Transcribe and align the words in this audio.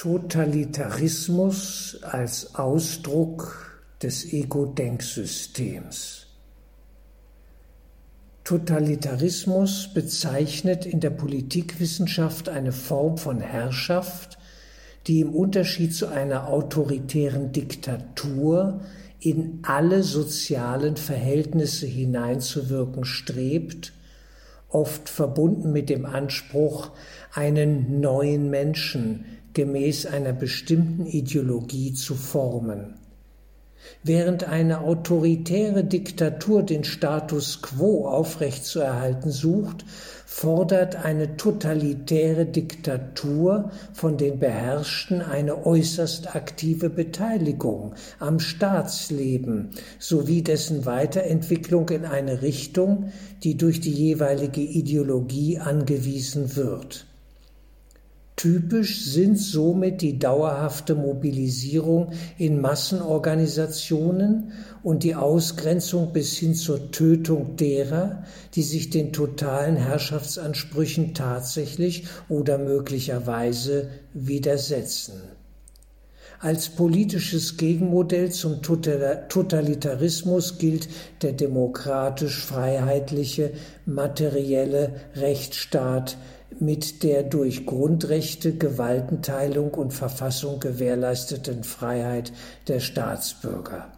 Totalitarismus 0.00 1.98
als 2.00 2.54
Ausdruck 2.54 3.82
des 4.02 4.32
Ego-Denksystems. 4.32 6.26
Totalitarismus 8.42 9.92
bezeichnet 9.92 10.86
in 10.86 11.00
der 11.00 11.10
Politikwissenschaft 11.10 12.48
eine 12.48 12.72
Form 12.72 13.18
von 13.18 13.42
Herrschaft, 13.42 14.38
die 15.06 15.20
im 15.20 15.34
Unterschied 15.34 15.94
zu 15.94 16.06
einer 16.06 16.48
autoritären 16.48 17.52
Diktatur 17.52 18.80
in 19.18 19.58
alle 19.64 20.02
sozialen 20.02 20.96
Verhältnisse 20.96 21.86
hineinzuwirken 21.86 23.04
strebt, 23.04 23.92
oft 24.70 25.10
verbunden 25.10 25.72
mit 25.72 25.90
dem 25.90 26.06
Anspruch, 26.06 26.92
einen 27.34 28.00
neuen 28.00 28.48
Menschen 28.48 29.26
gemäß 29.54 30.06
einer 30.06 30.32
bestimmten 30.32 31.06
Ideologie 31.06 31.92
zu 31.92 32.14
formen. 32.14 32.94
Während 34.02 34.44
eine 34.44 34.80
autoritäre 34.80 35.84
Diktatur 35.84 36.62
den 36.62 36.84
Status 36.84 37.62
quo 37.62 38.06
aufrechtzuerhalten 38.06 39.30
sucht, 39.30 39.84
fordert 40.26 40.96
eine 40.96 41.36
totalitäre 41.36 42.46
Diktatur 42.46 43.72
von 43.92 44.16
den 44.16 44.38
Beherrschten 44.38 45.22
eine 45.22 45.66
äußerst 45.66 46.36
aktive 46.36 46.88
Beteiligung 46.88 47.94
am 48.18 48.38
Staatsleben 48.38 49.70
sowie 49.98 50.42
dessen 50.42 50.86
Weiterentwicklung 50.86 51.88
in 51.88 52.04
eine 52.04 52.42
Richtung, 52.42 53.12
die 53.42 53.56
durch 53.56 53.80
die 53.80 53.92
jeweilige 53.92 54.60
Ideologie 54.60 55.58
angewiesen 55.58 56.54
wird. 56.54 57.09
Typisch 58.40 59.04
sind 59.04 59.38
somit 59.38 60.00
die 60.00 60.18
dauerhafte 60.18 60.94
Mobilisierung 60.94 62.12
in 62.38 62.58
Massenorganisationen 62.58 64.52
und 64.82 65.04
die 65.04 65.14
Ausgrenzung 65.14 66.14
bis 66.14 66.38
hin 66.38 66.54
zur 66.54 66.90
Tötung 66.90 67.56
derer, 67.56 68.24
die 68.54 68.62
sich 68.62 68.88
den 68.88 69.12
totalen 69.12 69.76
Herrschaftsansprüchen 69.76 71.12
tatsächlich 71.12 72.06
oder 72.30 72.56
möglicherweise 72.56 73.90
widersetzen. 74.14 75.20
Als 76.38 76.70
politisches 76.70 77.58
Gegenmodell 77.58 78.32
zum 78.32 78.62
Totalitarismus 78.62 80.56
gilt 80.56 80.88
der 81.20 81.32
demokratisch-freiheitliche, 81.32 83.52
materielle 83.84 84.94
Rechtsstaat, 85.16 86.16
mit 86.60 87.02
der 87.02 87.22
durch 87.22 87.66
Grundrechte, 87.66 88.54
Gewaltenteilung 88.54 89.74
und 89.74 89.92
Verfassung 89.92 90.60
gewährleisteten 90.60 91.64
Freiheit 91.64 92.32
der 92.68 92.80
Staatsbürger. 92.80 93.92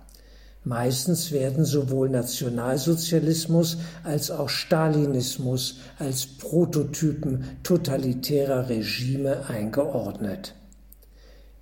Meistens 0.65 1.33
werden 1.33 1.65
sowohl 1.65 2.09
Nationalsozialismus 2.09 3.79
als 4.05 4.31
auch 4.31 4.49
Stalinismus 4.49 5.81
als 5.99 6.25
Prototypen 6.27 7.59
totalitärer 7.65 8.69
Regime 8.69 9.49
eingeordnet. 9.49 10.55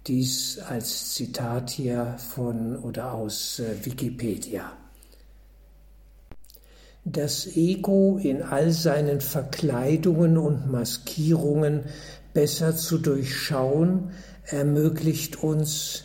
Dies 0.07 0.59
als 0.59 1.15
Zitat 1.15 1.71
hier 1.71 2.17
von 2.19 2.77
oder 2.77 3.15
aus 3.15 3.59
äh, 3.59 3.85
Wikipedia. 3.85 4.73
Das 7.05 7.47
Ego 7.57 8.19
in 8.23 8.43
all 8.43 8.73
seinen 8.73 9.23
Verkleidungen 9.23 10.37
und 10.37 10.71
Maskierungen 10.71 11.85
besser 12.35 12.77
zu 12.77 12.99
durchschauen, 12.99 14.11
ermöglicht 14.45 15.43
uns, 15.43 16.05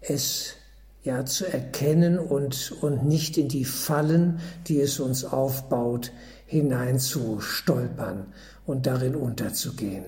es 0.00 0.54
ja 1.02 1.24
zu 1.24 1.46
erkennen 1.46 2.18
und, 2.18 2.72
und 2.82 3.06
nicht 3.06 3.38
in 3.38 3.48
die 3.48 3.64
Fallen, 3.64 4.40
die 4.66 4.80
es 4.80 5.00
uns 5.00 5.24
aufbaut, 5.24 6.12
hineinzustolpern 6.46 8.26
und 8.66 8.86
darin 8.86 9.14
unterzugehen. 9.14 10.04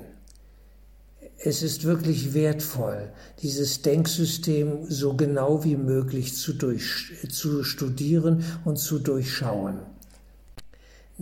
Es 1.38 1.62
ist 1.62 1.84
wirklich 1.84 2.34
wertvoll, 2.34 3.10
dieses 3.40 3.82
Denksystem 3.82 4.84
so 4.88 5.14
genau 5.14 5.64
wie 5.64 5.76
möglich 5.76 6.36
zu, 6.36 6.52
durch, 6.52 7.12
zu 7.30 7.64
studieren 7.64 8.44
und 8.64 8.78
zu 8.78 8.98
durchschauen. 8.98 9.80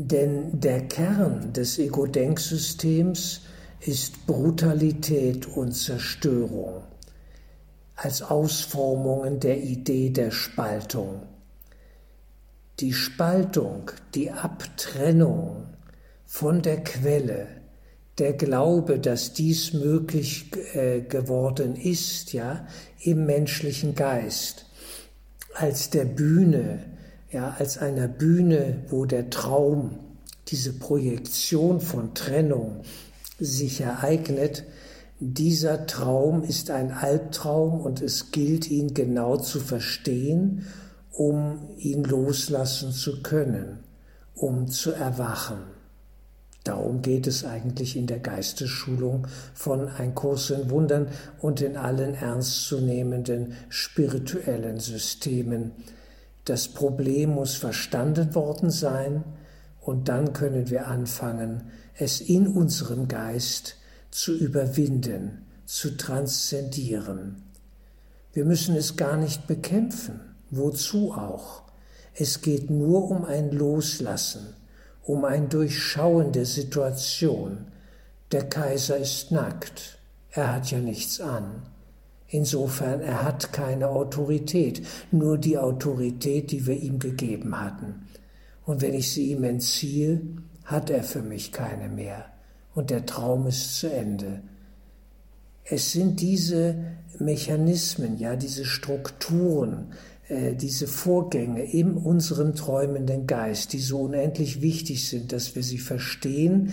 Denn 0.03 0.59
der 0.59 0.89
Kern 0.89 1.53
des 1.53 1.79
Ego-Denksystems 1.79 3.43
ist 3.81 4.27
Brutalität 4.27 5.47
und 5.47 5.73
Zerstörung 5.73 6.85
als 7.97 8.23
Ausformungen 8.23 9.41
der 9.41 9.63
Idee 9.63 10.09
der 10.09 10.31
Spaltung. 10.31 11.21
Die 12.79 12.95
Spaltung, 12.95 13.91
die 14.15 14.31
Abtrennung 14.31 15.67
von 16.25 16.63
der 16.63 16.83
Quelle, 16.83 17.49
der 18.17 18.33
Glaube, 18.33 19.01
dass 19.01 19.35
dies 19.35 19.75
möglich 19.75 20.51
äh, 20.73 21.03
geworden 21.03 21.77
ist, 21.77 22.33
ja, 22.33 22.67
im 23.03 23.27
menschlichen 23.27 23.95
Geist, 23.95 24.65
als 25.53 25.91
der 25.91 26.07
Bühne 26.07 26.91
ja, 27.31 27.55
als 27.59 27.79
einer 27.79 28.09
Bühne, 28.09 28.85
wo 28.89 29.05
der 29.05 29.31
Traum, 29.31 29.99
diese 30.49 30.73
Projektion 30.73 31.81
von 31.81 32.15
Trennung 32.15 32.83
sich 33.39 33.81
ereignet, 33.81 34.65
dieser 35.21 35.87
Traum 35.87 36.43
ist 36.43 36.71
ein 36.71 36.93
Albtraum 36.93 37.81
und 37.81 38.01
es 38.01 38.33
gilt 38.33 38.71
ihn 38.71 38.95
genau 38.95 39.37
zu 39.37 39.61
verstehen, 39.61 40.67
um 41.13 41.69
ihn 41.77 42.05
loslassen 42.05 42.93
zu 42.93 43.23
können, 43.23 43.81
um 44.35 44.69
zu 44.69 44.93
erwachen. 44.93 45.59
Darum 46.65 47.03
geht 47.03 47.27
es 47.27 47.45
eigentlich 47.45 47.97
in 47.97 48.07
der 48.07 48.19
Geistesschulung 48.19 49.27
von 49.55 49.89
Ein 49.89 50.15
Kurs 50.15 50.51
in 50.51 50.71
Wundern 50.71 51.09
und 51.41 51.61
in 51.61 51.77
allen 51.77 52.15
ernstzunehmenden 52.15 53.55
spirituellen 53.69 54.79
Systemen, 54.79 55.73
das 56.45 56.69
Problem 56.69 57.31
muss 57.31 57.55
verstanden 57.55 58.35
worden 58.35 58.71
sein 58.71 59.25
und 59.81 60.09
dann 60.09 60.33
können 60.33 60.71
wir 60.71 60.89
anfangen, 60.89 61.71
es 61.95 62.21
in 62.21 62.47
unserem 62.47 63.09
Geist 63.09 63.77
zu 64.11 64.37
überwinden, 64.37 65.47
zu 65.67 65.97
transzendieren. 65.97 67.43
Wir 68.33 68.45
müssen 68.45 68.77
es 68.77 68.97
gar 68.97 69.17
nicht 69.17 69.47
bekämpfen, 69.47 70.21
wozu 70.51 71.13
auch. 71.13 71.63
Es 72.15 72.43
geht 72.43 72.71
nur 72.71 73.11
um 73.11 73.25
ein 73.25 73.51
Loslassen, 73.51 74.55
um 75.03 75.25
ein 75.25 75.49
Durchschauen 75.49 76.33
der 76.33 76.47
Situation. 76.47 77.67
Der 78.33 78.49
Kaiser 78.49 78.97
ist 78.97 79.31
nackt, 79.31 79.99
er 80.31 80.55
hat 80.55 80.71
ja 80.71 80.79
nichts 80.79 81.21
an. 81.21 81.63
Insofern, 82.31 83.01
er 83.01 83.25
hat 83.25 83.53
keine 83.53 83.89
Autorität, 83.89 84.87
nur 85.11 85.37
die 85.37 85.59
Autorität, 85.59 86.53
die 86.53 86.67
wir 86.67 86.77
ihm 86.77 87.01
gegeben 87.01 87.61
hatten. 87.61 88.07
Und 88.65 88.83
wenn 88.83 88.95
ich 88.95 89.13
sie 89.13 89.33
ihm 89.33 89.43
entziehe, 89.43 90.21
hat 90.65 90.91
er 90.91 91.03
für 91.03 91.23
mich 91.23 91.51
keine 91.51 91.89
mehr. 91.89 92.27
Und 92.73 92.91
der 92.91 93.05
Traum 93.05 93.49
ist 93.49 93.81
zu 93.81 93.91
Ende. 93.91 94.43
Es 95.65 95.91
sind 95.91 96.21
diese 96.21 96.77
Mechanismen, 97.19 98.17
ja, 98.19 98.37
diese 98.37 98.65
Strukturen, 98.65 99.93
äh, 100.29 100.55
diese 100.55 100.87
Vorgänge 100.87 101.65
in 101.65 101.95
unserem 101.95 102.55
träumenden 102.55 103.27
Geist, 103.27 103.73
die 103.73 103.81
so 103.81 104.03
unendlich 104.03 104.63
wichtig 104.63 105.09
sind, 105.09 105.33
dass 105.33 105.57
wir 105.57 105.65
sie 105.65 105.79
verstehen, 105.79 106.73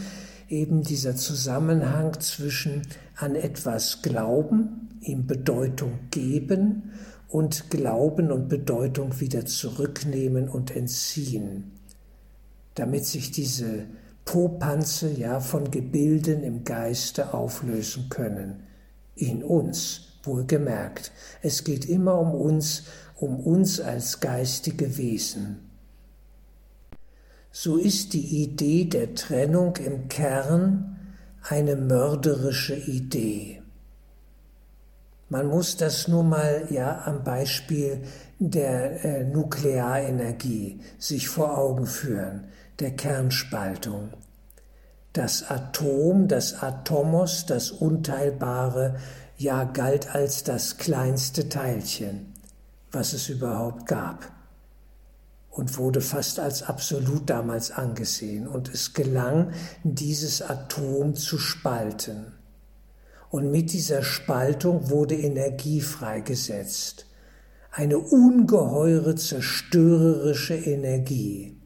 eben 0.49 0.83
dieser 0.83 1.15
Zusammenhang 1.15 2.19
zwischen 2.19 2.83
an 3.15 3.35
etwas 3.35 4.01
glauben, 4.01 4.89
ihm 5.01 5.27
Bedeutung 5.27 5.99
geben 6.11 6.91
und 7.27 7.69
Glauben 7.69 8.31
und 8.31 8.47
Bedeutung 8.47 9.19
wieder 9.19 9.45
zurücknehmen 9.45 10.47
und 10.47 10.75
entziehen, 10.75 11.71
damit 12.75 13.05
sich 13.05 13.31
diese 13.31 13.85
Popanze 14.23 15.11
ja 15.11 15.39
von 15.39 15.71
Gebilden 15.71 16.43
im 16.43 16.63
Geiste 16.63 17.33
auflösen 17.33 18.09
können. 18.09 18.63
In 19.15 19.43
uns, 19.43 20.19
wohlgemerkt. 20.23 21.11
Es 21.41 21.63
geht 21.63 21.85
immer 21.85 22.19
um 22.19 22.33
uns, 22.33 22.83
um 23.15 23.39
uns 23.39 23.79
als 23.79 24.19
geistige 24.19 24.97
Wesen. 24.97 25.66
So 27.59 27.77
ist 27.77 28.13
die 28.13 28.43
Idee 28.43 28.85
der 28.85 29.15
Trennung 29.15 29.77
im 29.77 30.09
Kern 30.09 30.95
eine 31.41 31.75
mörderische 31.75 32.75
Idee. 32.75 33.63
Man 35.29 35.47
muss 35.47 35.75
das 35.75 36.07
nur 36.07 36.21
mal 36.21 36.67
ja 36.69 37.01
am 37.05 37.23
Beispiel 37.23 38.03
der 38.37 39.03
äh, 39.03 39.23
Nuklearenergie 39.23 40.81
sich 40.99 41.29
vor 41.29 41.57
Augen 41.57 41.87
führen, 41.87 42.43
der 42.79 42.91
Kernspaltung. 42.91 44.11
Das 45.13 45.49
Atom, 45.49 46.27
das 46.27 46.61
Atomos, 46.61 47.47
das 47.47 47.71
Unteilbare, 47.71 48.97
ja 49.35 49.63
galt 49.63 50.13
als 50.13 50.43
das 50.43 50.77
kleinste 50.77 51.49
Teilchen, 51.49 52.33
was 52.91 53.13
es 53.13 53.29
überhaupt 53.29 53.87
gab 53.87 54.36
und 55.57 55.75
wurde 55.79 56.01
fast 56.01 56.39
als 56.39 56.61
absolut 56.61 57.29
damals 57.31 57.71
angesehen. 57.71 58.47
Und 58.47 58.71
es 58.71 58.93
gelang, 58.93 59.53
dieses 59.83 60.43
Atom 60.43 61.15
zu 61.15 61.39
spalten. 61.39 62.33
Und 63.31 63.49
mit 63.49 63.73
dieser 63.73 64.03
Spaltung 64.03 64.91
wurde 64.91 65.15
Energie 65.15 65.81
freigesetzt. 65.81 67.07
Eine 67.71 67.97
ungeheure 67.97 69.15
zerstörerische 69.15 70.55
Energie. 70.55 71.57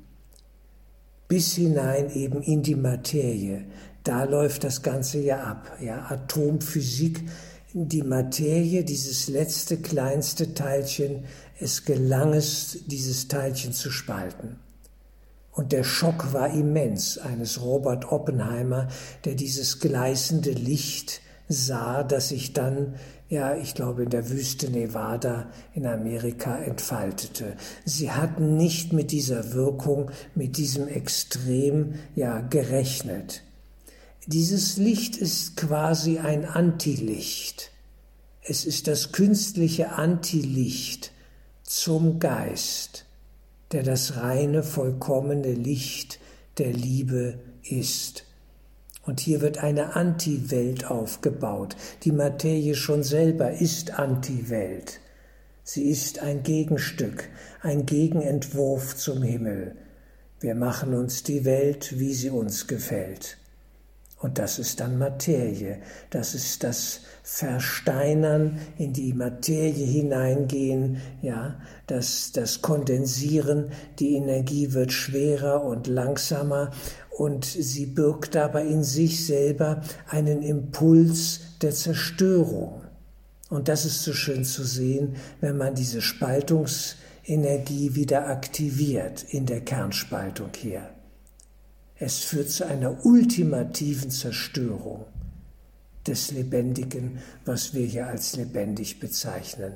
Bis 1.28 1.56
hinein 1.56 2.12
eben 2.12 2.42
in 2.42 2.64
die 2.64 2.76
Materie. 2.76 3.66
Da 4.04 4.24
läuft 4.24 4.64
das 4.64 4.84
Ganze 4.84 5.20
ja 5.20 5.44
ab. 5.44 5.78
Ja, 5.82 6.06
Atomphysik, 6.10 7.24
die 7.74 8.04
Materie, 8.04 8.84
dieses 8.84 9.28
letzte 9.28 9.78
kleinste 9.78 10.54
Teilchen, 10.54 11.26
es 11.62 11.86
gelang 11.86 12.34
es, 12.34 12.80
dieses 12.88 13.28
Teilchen 13.28 13.74
zu 13.74 13.92
spalten. 13.92 14.58
Und 15.52 15.74
der 15.74 15.84
Schock 15.84 16.34
war 16.34 16.52
immens 16.54 17.18
eines 17.18 17.62
Robert 17.62 18.12
Oppenheimer, 18.12 18.88
der 19.26 19.36
dieses 19.36 19.80
gleißende 19.80 20.52
Licht 20.52 21.22
sah, 21.50 22.04
das 22.04 22.30
sich 22.30 22.54
dann, 22.54 22.96
ja, 23.30 23.56
ich 23.56 23.76
glaube, 23.76 24.04
in 24.04 24.10
der 24.10 24.30
Wüste 24.30 24.70
Nevada 24.72 25.52
in 25.74 25.86
Amerika 25.86 26.58
entfaltete. 26.58 27.58
Sie 27.86 28.12
hatten 28.12 28.56
nicht 28.56 28.94
mit 28.94 29.12
dieser 29.12 29.54
Wirkung, 29.54 30.10
mit 30.36 30.58
diesem 30.58 30.88
Extrem, 30.88 31.96
ja, 32.16 32.40
gerechnet. 32.40 33.44
Dieses 34.26 34.78
Licht 34.78 35.18
ist 35.18 35.58
quasi 35.58 36.20
ein 36.20 36.46
Antilicht. 36.46 37.72
Es 38.44 38.66
ist 38.66 38.88
das 38.88 39.12
künstliche 39.12 39.92
Antilicht 39.92 41.12
zum 41.72 42.20
Geist, 42.20 43.06
der 43.72 43.82
das 43.82 44.18
reine, 44.18 44.62
vollkommene 44.62 45.54
Licht 45.54 46.20
der 46.58 46.74
Liebe 46.74 47.40
ist. 47.64 48.26
Und 49.04 49.22
hier 49.22 49.40
wird 49.40 49.60
eine 49.60 49.96
Anti-Welt 49.96 50.92
aufgebaut. 50.92 51.78
Die 52.04 52.12
Materie 52.12 52.76
schon 52.76 53.04
selber 53.04 53.52
ist 53.52 53.98
Anti-Welt. 53.98 55.00
Sie 55.64 55.90
ist 55.90 56.20
ein 56.20 56.44
Gegenstück, 56.44 57.30
ein 57.62 57.86
Gegenentwurf 57.86 58.98
zum 58.98 59.24
Himmel. 59.24 59.78
Wir 60.42 60.56
machen 60.56 60.94
uns 60.94 61.24
die 61.24 61.46
Welt, 61.46 61.98
wie 61.98 62.14
sie 62.14 62.32
uns 62.32 62.68
gefällt. 62.68 63.38
Und 64.22 64.38
das 64.38 64.60
ist 64.60 64.80
dann 64.80 65.00
Materie. 65.00 65.80
Das 66.12 66.36
ist 66.36 66.64
das 66.64 67.02
Versteinern, 67.24 68.60
in 68.78 68.94
die 68.94 69.14
Materie 69.14 69.86
hineingehen, 69.86 70.98
ja, 71.24 71.60
das, 71.88 72.32
das 72.32 72.62
Kondensieren. 72.62 73.72
Die 73.98 74.16
Energie 74.16 74.74
wird 74.74 74.92
schwerer 74.92 75.64
und 75.64 75.88
langsamer 75.88 76.70
und 77.10 77.46
sie 77.46 77.88
birgt 77.88 78.36
aber 78.36 78.62
in 78.62 78.84
sich 78.84 79.26
selber 79.26 79.82
einen 80.08 80.44
Impuls 80.44 81.42
der 81.64 81.72
Zerstörung. 81.72 82.84
Und 83.50 83.70
das 83.70 83.86
ist 83.86 84.04
so 84.04 84.14
schön 84.14 84.46
zu 84.46 84.64
sehen, 84.64 85.16
wenn 85.40 85.58
man 85.58 85.74
diese 85.74 86.02
Spaltungsenergie 86.02 87.96
wieder 87.96 88.28
aktiviert 88.28 89.26
in 89.30 89.48
der 89.48 89.62
Kernspaltung 89.62 90.50
hier. 90.56 90.90
Es 92.04 92.18
führt 92.24 92.50
zu 92.50 92.66
einer 92.66 93.06
ultimativen 93.06 94.10
Zerstörung 94.10 95.06
des 96.08 96.32
Lebendigen, 96.32 97.20
was 97.46 97.76
wir 97.76 97.86
hier 97.86 98.08
als 98.08 98.36
lebendig 98.36 99.00
bezeichnen. 99.00 99.74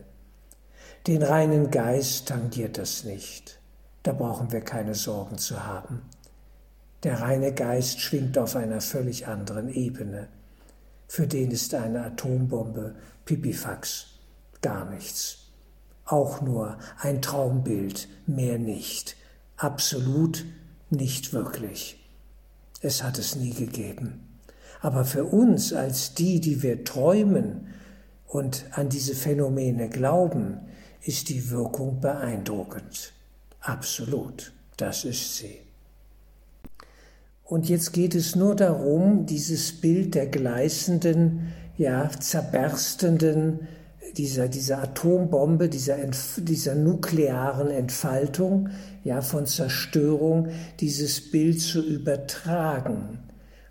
Den 1.05 1.21
reinen 1.21 1.69
Geist 1.69 2.27
tangiert 2.29 2.79
das 2.79 3.03
nicht. 3.03 3.59
Da 4.01 4.11
brauchen 4.11 4.51
wir 4.51 4.61
keine 4.61 4.95
Sorgen 4.95 5.37
zu 5.37 5.67
haben. 5.67 6.01
Der 7.03 7.21
reine 7.21 7.53
Geist 7.53 8.01
schwingt 8.01 8.39
auf 8.39 8.55
einer 8.55 8.81
völlig 8.81 9.27
anderen 9.27 9.69
Ebene. 9.69 10.27
Für 11.07 11.27
den 11.27 11.51
ist 11.51 11.75
eine 11.75 12.05
Atombombe 12.05 12.95
Pipifax 13.25 14.07
gar 14.63 14.89
nichts. 14.89 15.51
Auch 16.05 16.41
nur 16.41 16.79
ein 16.97 17.21
Traumbild, 17.21 18.07
mehr 18.25 18.57
nicht. 18.57 19.15
Absolut 19.57 20.43
nicht 20.89 21.31
wirklich. 21.31 22.01
Es 22.85 23.01
hat 23.01 23.17
es 23.17 23.35
nie 23.35 23.49
gegeben. 23.49 24.37
Aber 24.79 25.05
für 25.05 25.23
uns 25.25 25.73
als 25.73 26.13
die, 26.13 26.39
die 26.39 26.61
wir 26.61 26.83
träumen 26.83 27.73
und 28.27 28.65
an 28.73 28.89
diese 28.89 29.15
Phänomene 29.15 29.89
glauben, 29.89 30.59
ist 31.01 31.29
die 31.29 31.49
Wirkung 31.49 31.99
beeindruckend. 31.99 33.11
Absolut, 33.59 34.53
das 34.77 35.03
ist 35.03 35.37
sie. 35.37 35.57
Und 37.43 37.67
jetzt 37.69 37.91
geht 37.91 38.13
es 38.13 38.35
nur 38.35 38.55
darum, 38.55 39.25
dieses 39.25 39.81
Bild 39.81 40.13
der 40.13 40.27
gleißenden, 40.27 41.53
ja, 41.77 42.11
zerberstenden, 42.11 43.67
dieser, 44.15 44.47
dieser 44.47 44.83
Atombombe, 44.83 45.69
dieser, 45.69 45.97
dieser 46.37 46.75
nuklearen 46.75 47.71
Entfaltung, 47.71 48.69
ja, 49.05 49.21
von 49.21 49.45
Zerstörung, 49.45 50.49
dieses 50.79 51.31
Bild 51.31 51.61
zu 51.61 51.81
übertragen 51.81 53.19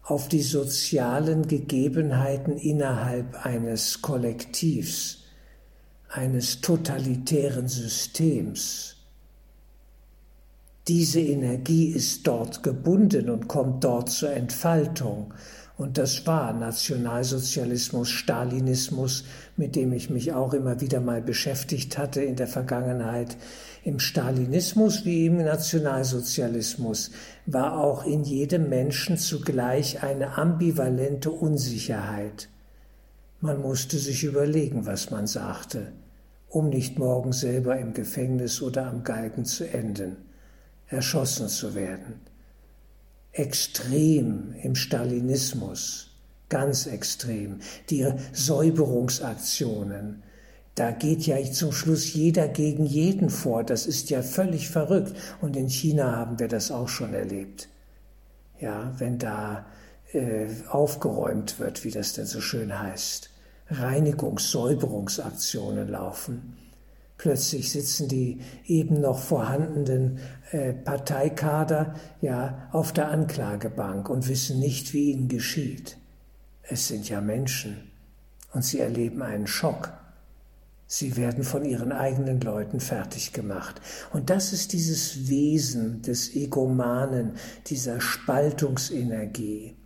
auf 0.05 0.29
die 0.29 0.43
sozialen 0.43 1.49
Gegebenheiten 1.49 2.57
innerhalb 2.57 3.45
eines 3.45 4.01
Kollektivs, 4.01 5.25
eines 6.09 6.61
totalitären 6.61 7.67
Systems. 7.67 8.97
Diese 10.87 11.21
Energie 11.21 11.89
ist 11.89 12.27
dort 12.27 12.63
gebunden 12.63 13.29
und 13.29 13.49
kommt 13.49 13.83
dort 13.83 14.11
zur 14.11 14.31
Entfaltung. 14.31 15.35
Und 15.77 15.99
das 15.99 16.25
war 16.25 16.53
Nationalsozialismus, 16.53 18.09
Stalinismus, 18.09 19.25
mit 19.57 19.75
dem 19.75 19.93
ich 19.93 20.09
mich 20.09 20.33
auch 20.33 20.55
immer 20.55 20.81
wieder 20.81 21.01
mal 21.01 21.21
beschäftigt 21.21 21.99
hatte 21.99 22.23
in 22.23 22.37
der 22.37 22.47
Vergangenheit. 22.47 23.37
Im 23.83 23.99
Stalinismus 23.99 25.05
wie 25.05 25.27
im 25.27 25.39
Nationalsozialismus 25.39 27.11
war 27.47 27.77
auch 27.77 28.07
in 28.07 28.23
jedem 28.23 28.69
Menschen 28.69 29.19
zugleich 29.19 30.05
eine 30.05 30.39
ambivalente 30.39 31.33
Unsicherheit. 31.33 32.49
Man 33.41 33.61
musste 33.61 33.99
sich 33.99 34.23
überlegen, 34.23 34.87
was 34.87 35.11
man 35.11 35.27
sagte, 35.27 35.93
um 36.49 36.69
nicht 36.69 37.01
morgen 37.01 37.33
selber 37.33 37.77
im 37.79 37.95
Gefängnis 37.95 38.63
oder 38.63 38.87
am 38.87 39.03
Galgen 39.03 39.45
zu 39.45 39.69
enden, 39.69 40.19
erschossen 40.87 41.49
zu 41.49 41.75
werden 41.75 42.21
extrem 43.35 44.55
im 44.63 44.75
Stalinismus, 44.75 46.11
ganz 46.49 46.87
extrem, 46.87 47.61
die 47.91 48.07
Säuberungsaktionen. 48.33 50.23
Da 50.77 50.91
geht 50.91 51.27
ja 51.27 51.41
zum 51.53 51.73
Schluss 51.73 52.15
jeder 52.15 52.49
gegen 52.49 52.85
jeden 52.85 53.31
vor. 53.31 53.63
Das 53.63 53.87
ist 53.87 54.11
ja 54.11 54.23
völlig 54.23 54.71
verrückt. 54.71 55.13
Und 55.41 55.57
in 55.57 55.69
China 55.69 56.17
haben 56.17 56.41
wir 56.41 56.49
das 56.49 56.73
auch 56.73 56.89
schon 56.89 57.15
erlebt. 57.15 57.69
Ja, 58.59 58.93
wenn 58.99 59.19
da 59.19 59.67
äh, 60.13 60.47
aufgeräumt 60.69 61.61
wird, 61.61 61.85
wie 61.85 61.91
das 61.91 62.15
denn 62.15 62.27
so 62.27 62.41
schön 62.41 62.77
heißt. 62.77 63.31
Reinigungs-, 63.71 64.51
Säuberungsaktionen 64.51 65.89
laufen. 65.89 66.57
Plötzlich 67.25 67.73
sitzen 67.73 68.07
die 68.07 68.43
eben 68.67 69.01
noch 69.01 69.19
vorhandenen 69.19 70.19
äh, 70.51 70.75
Parteikader 70.75 71.95
ja 72.21 72.69
auf 72.71 72.93
der 72.93 73.09
Anklagebank 73.09 74.11
und 74.11 74.29
wissen 74.29 74.61
nicht, 74.61 74.93
wie 74.93 75.13
ihnen 75.13 75.29
geschieht. 75.29 75.97
Es 76.61 76.87
sind 76.87 77.09
ja 77.09 77.23
Menschen 77.23 77.91
und 78.53 78.63
sie 78.63 78.79
erleben 78.79 79.23
einen 79.23 79.47
Schock. 79.47 79.95
Sie 80.87 81.17
werden 81.17 81.45
von 81.45 81.65
ihren 81.65 81.93
eigenen 81.93 82.43
Leuten 82.43 82.79
fertig 82.79 83.33
gemacht. 83.33 83.81
Und 84.13 84.29
das 84.29 84.53
ist 84.53 84.75
dieses 84.75 85.27
Wesen 85.27 86.03
des 86.03 86.37
Egomanen, 86.37 87.37
dieser 87.69 88.03
Spaltungsenergie. 88.03 89.77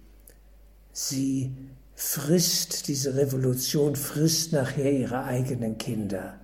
Sie 0.93 1.55
frisst, 1.95 2.89
diese 2.89 3.15
Revolution 3.15 3.95
frisst 3.95 4.53
nachher 4.53 4.91
ihre 4.91 5.23
eigenen 5.23 5.79
Kinder. 5.79 6.38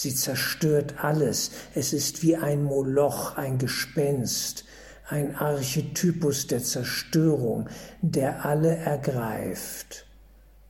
Sie 0.00 0.14
zerstört 0.14 1.04
alles. 1.04 1.50
Es 1.74 1.92
ist 1.92 2.22
wie 2.22 2.34
ein 2.34 2.62
Moloch, 2.64 3.36
ein 3.36 3.58
Gespenst, 3.58 4.64
ein 5.06 5.36
Archetypus 5.36 6.46
der 6.46 6.62
Zerstörung, 6.62 7.68
der 8.00 8.46
alle 8.46 8.76
ergreift 8.76 10.06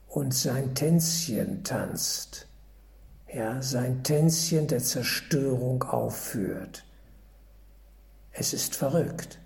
und 0.08 0.34
sein 0.34 0.74
Tänzchen 0.74 1.62
tanzt. 1.62 2.48
Ja, 3.32 3.62
sein 3.62 4.02
Tänzchen 4.02 4.66
der 4.66 4.82
Zerstörung 4.82 5.84
aufführt. 5.84 6.82
Es 8.32 8.52
ist 8.52 8.74
verrückt, 8.74 9.38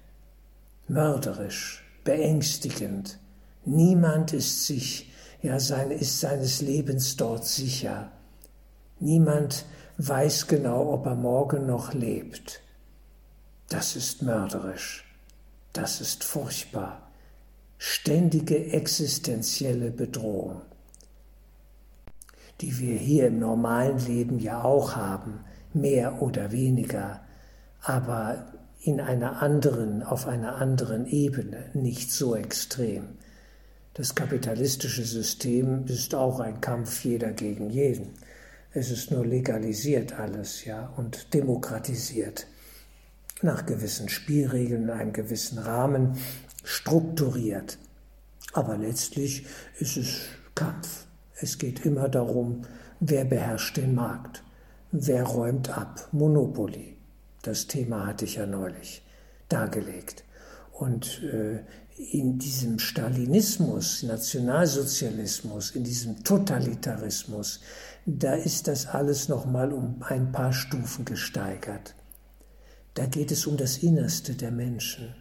mörderisch, 0.88 1.84
beängstigend. 2.04 3.18
Niemand 3.66 4.32
ist 4.32 4.64
sich 4.64 5.12
ja, 5.42 5.60
sein, 5.60 5.90
ist 5.90 6.20
seines 6.20 6.62
Lebens 6.62 7.18
dort 7.18 7.44
sicher. 7.44 8.13
Niemand 9.00 9.64
weiß 9.98 10.46
genau, 10.46 10.92
ob 10.92 11.06
er 11.06 11.14
morgen 11.14 11.66
noch 11.66 11.92
lebt. 11.92 12.60
Das 13.68 13.96
ist 13.96 14.22
mörderisch. 14.22 15.04
Das 15.72 16.00
ist 16.00 16.22
furchtbar. 16.24 17.10
Ständige 17.78 18.72
existenzielle 18.72 19.90
Bedrohung, 19.90 20.62
die 22.60 22.78
wir 22.78 22.96
hier 22.96 23.26
im 23.26 23.40
normalen 23.40 23.98
Leben 23.98 24.38
ja 24.38 24.62
auch 24.62 24.94
haben, 24.94 25.40
mehr 25.72 26.22
oder 26.22 26.52
weniger, 26.52 27.20
aber 27.82 28.46
in 28.80 29.00
einer 29.00 29.42
anderen, 29.42 30.02
auf 30.02 30.26
einer 30.26 30.56
anderen 30.56 31.06
Ebene, 31.06 31.70
nicht 31.74 32.12
so 32.12 32.36
extrem. 32.36 33.08
Das 33.94 34.14
kapitalistische 34.14 35.04
System 35.04 35.86
ist 35.86 36.14
auch 36.14 36.40
ein 36.40 36.60
Kampf 36.60 37.04
jeder 37.04 37.32
gegen 37.32 37.70
jeden. 37.70 38.14
Es 38.76 38.90
ist 38.90 39.12
nur 39.12 39.24
legalisiert 39.24 40.18
alles, 40.18 40.64
ja, 40.64 40.92
und 40.96 41.32
demokratisiert. 41.32 42.48
Nach 43.40 43.66
gewissen 43.66 44.08
Spielregeln, 44.08 44.84
in 44.84 44.90
einem 44.90 45.12
gewissen 45.12 45.58
Rahmen, 45.58 46.18
strukturiert. 46.64 47.78
Aber 48.52 48.76
letztlich 48.76 49.46
ist 49.78 49.96
es 49.96 50.22
Kampf. 50.56 51.06
Es 51.36 51.58
geht 51.58 51.86
immer 51.86 52.08
darum, 52.08 52.62
wer 52.98 53.24
beherrscht 53.24 53.76
den 53.76 53.94
Markt, 53.94 54.42
wer 54.90 55.22
räumt 55.22 55.70
ab. 55.70 56.08
Monopoly. 56.10 56.96
Das 57.42 57.68
Thema 57.68 58.06
hatte 58.06 58.24
ich 58.24 58.36
ja 58.36 58.46
neulich 58.46 59.02
dargelegt. 59.48 60.24
Und 60.72 61.22
äh, 61.22 61.60
in 61.96 62.38
diesem 62.38 62.80
Stalinismus, 62.80 64.02
Nationalsozialismus, 64.02 65.70
in 65.72 65.84
diesem 65.84 66.24
Totalitarismus, 66.24 67.60
da 68.06 68.34
ist 68.34 68.68
das 68.68 68.86
alles 68.86 69.28
noch 69.28 69.46
mal 69.46 69.72
um 69.72 70.02
ein 70.02 70.30
paar 70.30 70.52
Stufen 70.52 71.04
gesteigert. 71.04 71.94
Da 72.92 73.06
geht 73.06 73.32
es 73.32 73.46
um 73.46 73.56
das 73.56 73.78
Innerste 73.78 74.34
der 74.34 74.50
Menschen, 74.50 75.14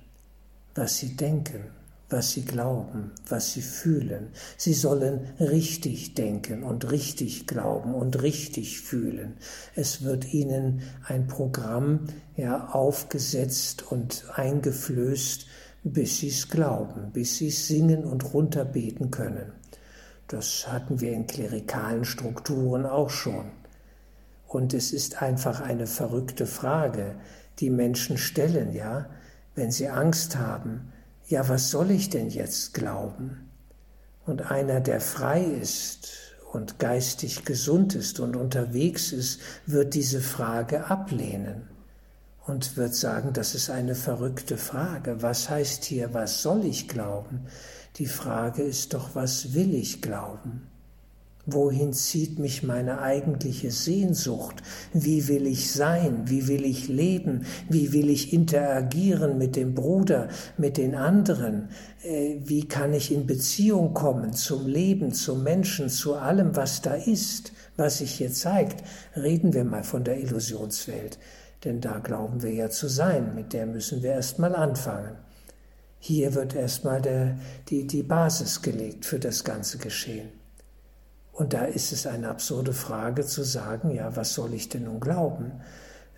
was 0.76 0.98
sie 0.98 1.16
denken, 1.16 1.72
was 2.10 2.32
sie 2.32 2.44
glauben, 2.44 3.12
was 3.28 3.54
sie 3.54 3.62
fühlen. 3.62 4.28
Sie 4.58 4.74
sollen 4.74 5.22
richtig 5.40 6.14
denken 6.14 6.64
und 6.64 6.92
richtig 6.92 7.48
glauben 7.48 7.96
und 7.96 8.22
richtig 8.22 8.82
fühlen. 8.82 9.38
Es 9.76 10.04
wird 10.04 10.34
ihnen 10.34 10.82
ein 11.08 11.28
Programm 11.28 12.08
ja 12.36 12.68
aufgesetzt 12.68 13.92
und 13.92 14.26
eingeflößt, 14.36 15.48
bis 15.84 16.20
sie 16.20 16.28
es 16.28 16.50
glauben, 16.50 17.12
bis 17.14 17.38
sie 17.38 17.48
es 17.48 17.68
singen 17.68 18.04
und 18.04 18.34
runterbeten 18.34 19.10
können. 19.10 19.63
Das 20.28 20.68
hatten 20.72 21.02
wir 21.02 21.14
in 21.14 21.28
klerikalen 21.28 22.06
Strukturen 22.06 22.86
auch 22.86 23.10
schon. 23.10 23.52
Und 24.48 24.74
es 24.74 24.94
ist 24.94 25.22
einfach 25.22 25.62
eine 25.62 25.88
verrückte 25.88 26.46
Frage, 26.46 27.16
die 27.60 27.70
Menschen 27.70 28.18
stellen, 28.18 28.74
ja, 28.74 29.10
wenn 29.56 29.72
sie 29.72 29.90
Angst 29.90 30.38
haben, 30.38 30.92
ja, 31.28 31.48
was 31.50 31.70
soll 31.70 31.92
ich 31.92 32.10
denn 32.10 32.30
jetzt 32.30 32.74
glauben? 32.74 33.50
Und 34.26 34.52
einer, 34.52 34.80
der 34.80 35.02
frei 35.02 35.44
ist 35.44 36.10
und 36.52 36.80
geistig 36.80 37.46
gesund 37.46 37.96
ist 37.96 38.20
und 38.20 38.36
unterwegs 38.36 39.12
ist, 39.12 39.42
wird 39.66 39.94
diese 39.94 40.22
Frage 40.22 40.86
ablehnen 40.86 41.68
und 42.46 42.78
wird 42.78 42.94
sagen, 42.94 43.34
das 43.34 43.56
ist 43.56 43.70
eine 43.70 43.96
verrückte 43.96 44.58
Frage. 44.58 45.22
Was 45.22 45.50
heißt 45.50 45.84
hier, 45.86 46.14
was 46.14 46.42
soll 46.42 46.66
ich 46.66 46.88
glauben? 46.88 47.48
Die 47.98 48.08
Frage 48.08 48.64
ist 48.64 48.96
doch, 48.96 49.14
was 49.14 49.54
will 49.54 49.76
ich 49.76 50.02
glauben? 50.02 50.68
Wohin 51.46 51.92
zieht 51.92 52.40
mich 52.40 52.64
meine 52.64 53.02
eigentliche 53.02 53.70
Sehnsucht? 53.70 54.64
Wie 54.94 55.28
will 55.28 55.46
ich 55.46 55.72
sein? 55.72 56.24
Wie 56.26 56.48
will 56.48 56.66
ich 56.66 56.88
leben? 56.88 57.46
Wie 57.70 57.92
will 57.92 58.10
ich 58.10 58.32
interagieren 58.32 59.38
mit 59.38 59.58
dem 59.58 59.76
Bruder, 59.76 60.30
mit 60.58 60.78
den 60.78 60.96
anderen? 60.96 61.68
Äh, 62.02 62.38
wie 62.46 62.66
kann 62.68 62.94
ich 62.94 63.12
in 63.12 63.28
Beziehung 63.28 63.94
kommen 63.94 64.34
zum 64.34 64.66
Leben, 64.66 65.12
zum 65.12 65.44
Menschen, 65.44 65.90
zu 65.90 66.16
allem, 66.16 66.56
was 66.56 66.82
da 66.82 66.94
ist, 66.94 67.52
was 67.76 67.98
sich 67.98 68.14
hier 68.14 68.32
zeigt? 68.32 68.82
Reden 69.16 69.54
wir 69.54 69.66
mal 69.66 69.84
von 69.84 70.06
der 70.06 70.20
Illusionswelt. 70.20 71.20
Denn 71.66 71.82
da 71.82 72.00
glauben 72.00 72.42
wir 72.42 72.54
ja 72.54 72.70
zu 72.70 72.88
sein, 72.88 73.36
mit 73.36 73.54
der 73.54 73.66
müssen 73.66 74.02
wir 74.02 74.14
erstmal 74.14 74.56
anfangen. 74.56 75.18
Hier 76.06 76.36
wird 76.36 76.54
erstmal 76.54 77.02
der, 77.02 77.38
die, 77.70 77.88
die 77.88 78.04
Basis 78.04 78.62
gelegt 78.62 79.06
für 79.06 79.20
das 79.20 79.46
ganze 79.46 79.78
Geschehen. 79.78 80.28
Und 81.32 81.54
da 81.54 81.64
ist 81.64 81.94
es 81.94 82.06
eine 82.06 82.28
absurde 82.28 82.74
Frage 82.74 83.26
zu 83.26 83.44
sagen, 83.44 83.90
ja, 83.90 84.14
was 84.14 84.34
soll 84.34 84.54
ich 84.54 84.68
denn 84.68 84.84
nun 84.84 85.00
glauben? 85.00 85.62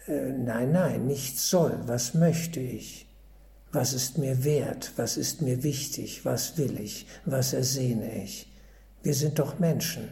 Äh, 0.08 0.32
nein, 0.32 0.72
nein, 0.72 1.06
nichts 1.06 1.52
soll, 1.52 1.78
was 1.86 2.16
möchte 2.16 2.60
ich? 2.60 3.06
Was 3.72 3.94
ist 3.94 4.18
mir 4.18 4.44
wert? 4.44 4.92
Was 4.96 5.18
ist 5.18 5.44
mir 5.44 5.62
wichtig? 5.62 6.26
Was 6.26 6.58
will 6.58 6.80
ich? 6.80 7.06
Was 7.26 7.54
ersehne 7.54 8.24
ich? 8.24 8.52
Wir 9.04 9.14
sind 9.14 9.38
doch 9.38 9.60
Menschen. 9.60 10.08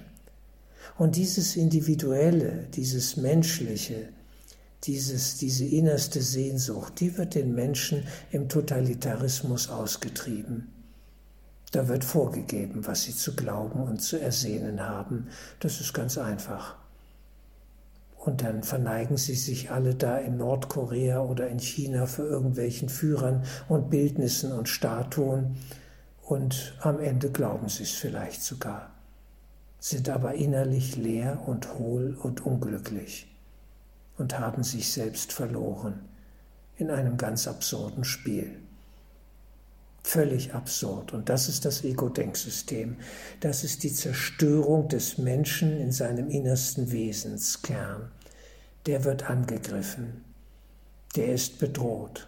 Und 0.99 1.15
dieses 1.15 1.55
Individuelle, 1.55 2.67
dieses 2.75 3.17
Menschliche, 3.17 4.09
dieses, 4.83 5.37
diese 5.37 5.65
innerste 5.65 6.21
Sehnsucht, 6.21 6.99
die 6.99 7.17
wird 7.17 7.35
den 7.35 7.55
Menschen 7.55 8.05
im 8.31 8.49
Totalitarismus 8.49 9.69
ausgetrieben. 9.69 10.71
Da 11.71 11.87
wird 11.87 12.03
vorgegeben, 12.03 12.85
was 12.85 13.03
sie 13.03 13.15
zu 13.15 13.35
glauben 13.35 13.81
und 13.81 14.01
zu 14.01 14.19
ersehnen 14.19 14.81
haben. 14.81 15.29
Das 15.59 15.79
ist 15.79 15.93
ganz 15.93 16.17
einfach. 16.17 16.75
Und 18.17 18.41
dann 18.41 18.63
verneigen 18.63 19.17
sie 19.17 19.35
sich 19.35 19.71
alle 19.71 19.95
da 19.95 20.17
in 20.17 20.37
Nordkorea 20.37 21.21
oder 21.21 21.47
in 21.47 21.59
China 21.59 22.05
für 22.05 22.23
irgendwelchen 22.23 22.89
Führern 22.89 23.43
und 23.67 23.89
Bildnissen 23.89 24.51
und 24.51 24.69
Statuen. 24.69 25.57
Und 26.21 26.77
am 26.81 26.99
Ende 26.99 27.31
glauben 27.31 27.69
sie 27.69 27.83
es 27.83 27.91
vielleicht 27.91 28.43
sogar, 28.43 28.91
sind 29.79 30.09
aber 30.09 30.35
innerlich 30.35 30.95
leer 30.95 31.41
und 31.45 31.73
hohl 31.79 32.17
und 32.21 32.45
unglücklich 32.45 33.32
und 34.17 34.39
haben 34.39 34.63
sich 34.63 34.91
selbst 34.91 35.33
verloren 35.33 36.07
in 36.77 36.89
einem 36.89 37.17
ganz 37.17 37.47
absurden 37.47 38.03
Spiel. 38.03 38.59
Völlig 40.03 40.53
absurd. 40.53 41.13
Und 41.13 41.29
das 41.29 41.47
ist 41.47 41.63
das 41.65 41.83
Ego-Denksystem. 41.83 42.97
Das 43.39 43.63
ist 43.63 43.83
die 43.83 43.93
Zerstörung 43.93 44.89
des 44.89 45.17
Menschen 45.17 45.77
in 45.79 45.91
seinem 45.91 46.29
innersten 46.29 46.91
Wesenskern. 46.91 48.11
Der 48.85 49.05
wird 49.05 49.29
angegriffen. 49.29 50.25
Der 51.15 51.33
ist 51.33 51.59
bedroht. 51.59 52.27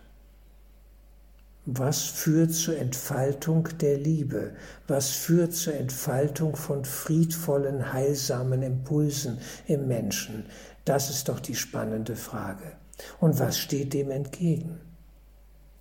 Was 1.67 2.03
führt 2.03 2.53
zur 2.53 2.77
Entfaltung 2.77 3.67
der 3.79 3.97
Liebe? 3.97 4.53
Was 4.87 5.09
führt 5.09 5.53
zur 5.53 5.73
Entfaltung 5.73 6.55
von 6.55 6.85
friedvollen, 6.85 7.91
heilsamen 7.91 8.61
Impulsen 8.61 9.39
im 9.65 9.87
Menschen? 9.87 10.45
Das 10.85 11.09
ist 11.09 11.29
doch 11.29 11.39
die 11.39 11.55
spannende 11.55 12.15
Frage. 12.15 12.77
Und 13.19 13.39
was 13.39 13.57
steht 13.57 13.93
dem 13.93 14.11
entgegen? 14.11 14.79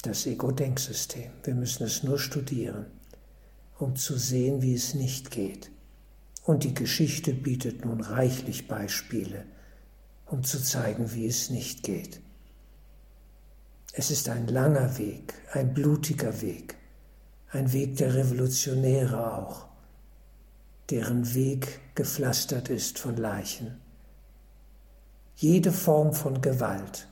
Das 0.02 0.26
Ego-Denksystem. 0.26 1.30
Wir 1.42 1.54
müssen 1.54 1.84
es 1.84 2.02
nur 2.02 2.18
studieren, 2.18 2.86
um 3.78 3.96
zu 3.96 4.16
sehen, 4.16 4.62
wie 4.62 4.74
es 4.74 4.94
nicht 4.94 5.30
geht. 5.30 5.70
Und 6.42 6.64
die 6.64 6.74
Geschichte 6.74 7.32
bietet 7.32 7.84
nun 7.84 8.00
reichlich 8.00 8.66
Beispiele, 8.66 9.44
um 10.26 10.42
zu 10.42 10.62
zeigen, 10.62 11.12
wie 11.14 11.26
es 11.26 11.50
nicht 11.50 11.82
geht. 11.82 12.20
Es 13.92 14.10
ist 14.10 14.28
ein 14.28 14.48
langer 14.48 14.98
Weg, 14.98 15.34
ein 15.52 15.72
blutiger 15.72 16.40
Weg, 16.42 16.76
ein 17.50 17.72
Weg 17.72 17.96
der 17.96 18.14
Revolutionäre 18.14 19.38
auch, 19.38 19.68
deren 20.90 21.34
Weg 21.34 21.80
gepflastert 21.94 22.70
ist 22.70 22.98
von 22.98 23.16
Leichen. 23.16 23.83
Jede 25.36 25.72
Form 25.72 26.12
von 26.12 26.40
Gewalt 26.40 27.08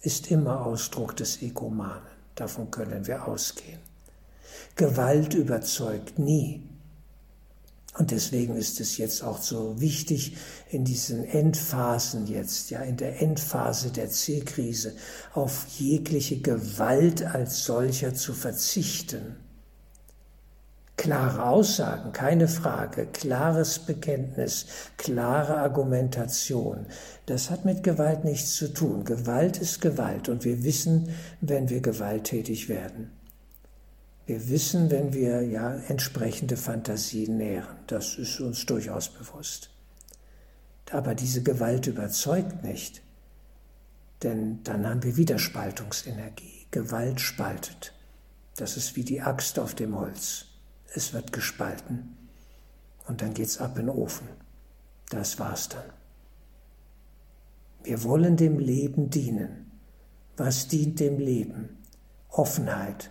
ist 0.00 0.30
immer 0.30 0.64
Ausdruck 0.64 1.16
des 1.16 1.42
Egomanen, 1.42 2.06
davon 2.36 2.70
können 2.70 3.06
wir 3.06 3.26
ausgehen. 3.26 3.80
Gewalt 4.76 5.34
überzeugt 5.34 6.18
nie. 6.18 6.68
Und 7.98 8.10
deswegen 8.10 8.56
ist 8.56 8.80
es 8.80 8.96
jetzt 8.96 9.22
auch 9.22 9.40
so 9.40 9.80
wichtig, 9.80 10.36
in 10.70 10.84
diesen 10.84 11.24
Endphasen 11.24 12.26
jetzt, 12.26 12.70
ja, 12.70 12.80
in 12.80 12.96
der 12.96 13.20
Endphase 13.20 13.90
der 13.90 14.08
C-Krise, 14.08 14.94
auf 15.32 15.66
jegliche 15.78 16.40
Gewalt 16.40 17.24
als 17.24 17.64
solcher 17.64 18.14
zu 18.14 18.34
verzichten 18.34 19.36
Klare 21.04 21.44
Aussagen, 21.44 22.12
keine 22.12 22.48
Frage, 22.48 23.04
klares 23.04 23.78
Bekenntnis, 23.78 24.64
klare 24.96 25.58
Argumentation, 25.58 26.86
das 27.26 27.50
hat 27.50 27.66
mit 27.66 27.82
Gewalt 27.82 28.24
nichts 28.24 28.56
zu 28.56 28.72
tun. 28.72 29.04
Gewalt 29.04 29.58
ist 29.58 29.82
Gewalt 29.82 30.30
und 30.30 30.46
wir 30.46 30.64
wissen, 30.64 31.10
wenn 31.42 31.68
wir 31.68 31.82
gewalttätig 31.82 32.70
werden. 32.70 33.12
Wir 34.24 34.48
wissen, 34.48 34.90
wenn 34.90 35.12
wir 35.12 35.42
ja 35.42 35.74
entsprechende 35.88 36.56
Fantasien 36.56 37.36
nähren. 37.36 37.76
Das 37.86 38.14
ist 38.14 38.40
uns 38.40 38.64
durchaus 38.64 39.10
bewusst. 39.10 39.68
Aber 40.90 41.14
diese 41.14 41.42
Gewalt 41.42 41.86
überzeugt 41.86 42.64
nicht, 42.64 43.02
denn 44.22 44.62
dann 44.64 44.88
haben 44.88 45.02
wir 45.02 45.18
wieder 45.18 45.38
Spaltungsenergie. 45.38 46.66
Gewalt 46.70 47.20
spaltet. 47.20 47.92
Das 48.56 48.78
ist 48.78 48.96
wie 48.96 49.04
die 49.04 49.20
Axt 49.20 49.58
auf 49.58 49.74
dem 49.74 49.98
Holz. 49.98 50.46
Es 50.96 51.12
wird 51.12 51.32
gespalten 51.32 52.16
und 53.08 53.20
dann 53.20 53.34
geht's 53.34 53.58
ab 53.58 53.78
in 53.78 53.86
den 53.86 53.96
Ofen. 53.96 54.28
Das 55.10 55.40
war's 55.40 55.68
dann. 55.68 55.84
Wir 57.82 58.04
wollen 58.04 58.36
dem 58.36 58.60
Leben 58.60 59.10
dienen. 59.10 59.72
Was 60.36 60.68
dient 60.68 61.00
dem 61.00 61.18
Leben? 61.18 61.76
Offenheit. 62.30 63.10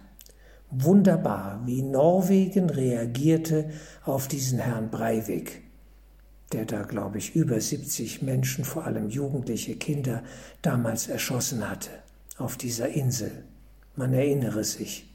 Wunderbar, 0.71 1.61
wie 1.65 1.81
Norwegen 1.81 2.69
reagierte 2.69 3.69
auf 4.03 4.27
diesen 4.27 4.59
Herrn 4.59 4.89
Breivik, 4.89 5.61
der 6.51 6.65
da, 6.65 6.83
glaube 6.83 7.19
ich, 7.19 7.35
über 7.35 7.59
70 7.59 8.23
Menschen, 8.23 8.65
vor 8.65 8.85
allem 8.85 9.09
jugendliche 9.09 9.75
Kinder, 9.75 10.23
damals 10.61 11.07
erschossen 11.07 11.69
hatte, 11.69 11.91
auf 12.37 12.57
dieser 12.57 12.89
Insel. 12.89 13.43
Man 13.95 14.13
erinnere 14.13 14.63
sich. 14.63 15.12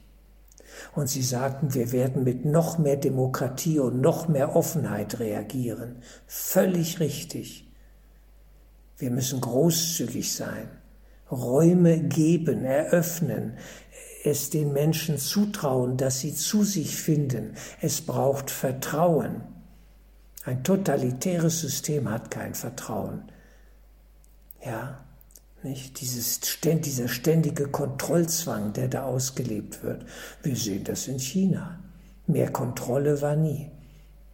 Und 0.95 1.07
sie 1.07 1.23
sagten, 1.23 1.73
wir 1.73 1.91
werden 1.91 2.23
mit 2.23 2.45
noch 2.45 2.77
mehr 2.77 2.97
Demokratie 2.97 3.79
und 3.79 4.01
noch 4.01 4.27
mehr 4.27 4.55
Offenheit 4.55 5.19
reagieren. 5.19 5.97
Völlig 6.27 6.99
richtig. 6.99 7.71
Wir 8.97 9.11
müssen 9.11 9.39
großzügig 9.39 10.33
sein, 10.33 10.69
Räume 11.31 11.99
geben, 11.99 12.65
eröffnen, 12.65 13.57
es 14.23 14.49
den 14.49 14.73
Menschen 14.73 15.17
zutrauen, 15.17 15.95
dass 15.95 16.19
sie 16.19 16.35
zu 16.35 16.63
sich 16.63 16.97
finden. 16.97 17.53
Es 17.81 18.01
braucht 18.01 18.51
Vertrauen. 18.51 19.41
Ein 20.43 20.63
totalitäres 20.63 21.61
System 21.61 22.09
hat 22.09 22.31
kein 22.31 22.53
Vertrauen. 22.53 23.31
Ja, 24.65 25.05
nicht? 25.63 26.01
Dieses, 26.01 26.39
dieser 26.63 27.07
ständige 27.07 27.67
Kontrollzwang, 27.67 28.73
der 28.73 28.87
da 28.87 29.03
ausgelebt 29.03 29.83
wird. 29.83 30.05
Wir 30.43 30.55
sehen 30.55 30.83
das 30.83 31.07
in 31.07 31.19
China. 31.19 31.79
Mehr 32.27 32.51
Kontrolle 32.51 33.21
war 33.21 33.35
nie. 33.35 33.71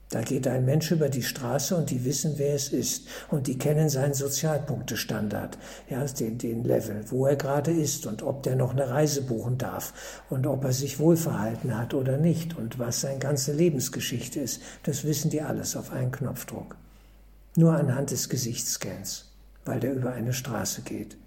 Da 0.09 0.21
geht 0.21 0.47
ein 0.47 0.65
Mensch 0.65 0.91
über 0.91 1.09
die 1.09 1.23
Straße 1.23 1.75
und 1.75 1.89
die 1.89 2.05
wissen, 2.05 2.35
wer 2.37 2.53
es 2.53 2.69
ist. 2.69 3.07
Und 3.31 3.47
die 3.47 3.57
kennen 3.57 3.89
seinen 3.89 4.13
Sozialpunktestandard, 4.13 5.57
ja, 5.89 6.05
den, 6.05 6.37
den 6.37 6.63
Level, 6.63 7.03
wo 7.09 7.25
er 7.25 7.35
gerade 7.35 7.71
ist 7.71 8.05
und 8.05 8.21
ob 8.21 8.43
der 8.43 8.55
noch 8.55 8.71
eine 8.71 8.89
Reise 8.89 9.23
buchen 9.23 9.57
darf 9.57 10.21
und 10.29 10.45
ob 10.45 10.63
er 10.63 10.73
sich 10.73 10.99
wohlverhalten 10.99 11.75
hat 11.75 11.93
oder 11.95 12.17
nicht 12.17 12.55
und 12.55 12.77
was 12.77 13.01
seine 13.01 13.19
ganze 13.19 13.51
Lebensgeschichte 13.51 14.39
ist. 14.39 14.61
Das 14.83 15.03
wissen 15.05 15.31
die 15.31 15.41
alles 15.41 15.75
auf 15.75 15.91
einen 15.91 16.11
Knopfdruck. 16.11 16.77
Nur 17.55 17.73
anhand 17.73 18.11
des 18.11 18.29
Gesichtsscans, 18.29 19.24
weil 19.65 19.79
der 19.79 19.93
über 19.93 20.13
eine 20.13 20.33
Straße 20.33 20.83
geht. 20.83 21.17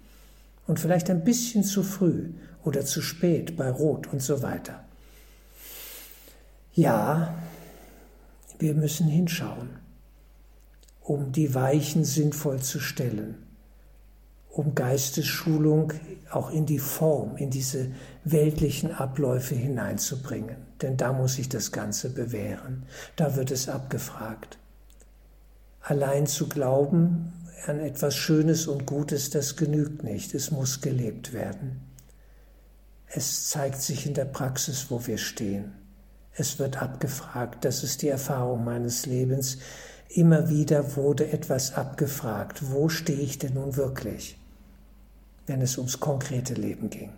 Und 0.65 0.79
vielleicht 0.79 1.09
ein 1.09 1.23
bisschen 1.23 1.63
zu 1.63 1.83
früh 1.83 2.31
oder 2.63 2.85
zu 2.85 3.01
spät 3.01 3.57
bei 3.57 3.69
Rot 3.69 4.07
und 4.07 4.21
so 4.21 4.41
weiter. 4.41 4.83
Ja, 6.73 7.35
wir 8.59 8.73
müssen 8.73 9.07
hinschauen, 9.07 9.69
um 11.01 11.31
die 11.31 11.53
Weichen 11.55 12.05
sinnvoll 12.05 12.59
zu 12.59 12.79
stellen, 12.79 13.37
um 14.49 14.75
Geistesschulung 14.75 15.93
auch 16.29 16.51
in 16.51 16.65
die 16.65 16.79
Form, 16.79 17.37
in 17.37 17.49
diese 17.49 17.91
weltlichen 18.23 18.93
Abläufe 18.93 19.55
hineinzubringen. 19.55 20.57
Denn 20.81 20.97
da 20.97 21.13
muss 21.13 21.35
sich 21.35 21.49
das 21.49 21.71
Ganze 21.71 22.09
bewähren. 22.11 22.83
Da 23.15 23.35
wird 23.35 23.51
es 23.51 23.67
abgefragt. 23.67 24.57
Allein 25.81 26.27
zu 26.27 26.47
glauben 26.47 27.33
an 27.67 27.79
etwas 27.79 28.15
Schönes 28.15 28.67
und 28.67 28.85
Gutes, 28.85 29.29
das 29.29 29.55
genügt 29.55 30.03
nicht. 30.03 30.33
Es 30.33 30.51
muss 30.51 30.81
gelebt 30.81 31.33
werden. 31.33 31.81
Es 33.07 33.49
zeigt 33.49 33.81
sich 33.81 34.05
in 34.05 34.13
der 34.13 34.25
Praxis, 34.25 34.87
wo 34.89 35.05
wir 35.07 35.17
stehen. 35.17 35.73
Es 36.33 36.59
wird 36.59 36.81
abgefragt, 36.81 37.65
das 37.65 37.83
ist 37.83 38.01
die 38.01 38.07
Erfahrung 38.07 38.63
meines 38.63 39.05
Lebens. 39.05 39.57
Immer 40.09 40.49
wieder 40.49 40.95
wurde 40.95 41.31
etwas 41.31 41.73
abgefragt. 41.73 42.71
Wo 42.71 42.87
stehe 42.87 43.19
ich 43.19 43.39
denn 43.39 43.55
nun 43.55 43.75
wirklich, 43.75 44.37
wenn 45.47 45.61
es 45.61 45.77
ums 45.77 45.99
konkrete 45.99 46.53
Leben 46.53 46.89
ging? 46.89 47.11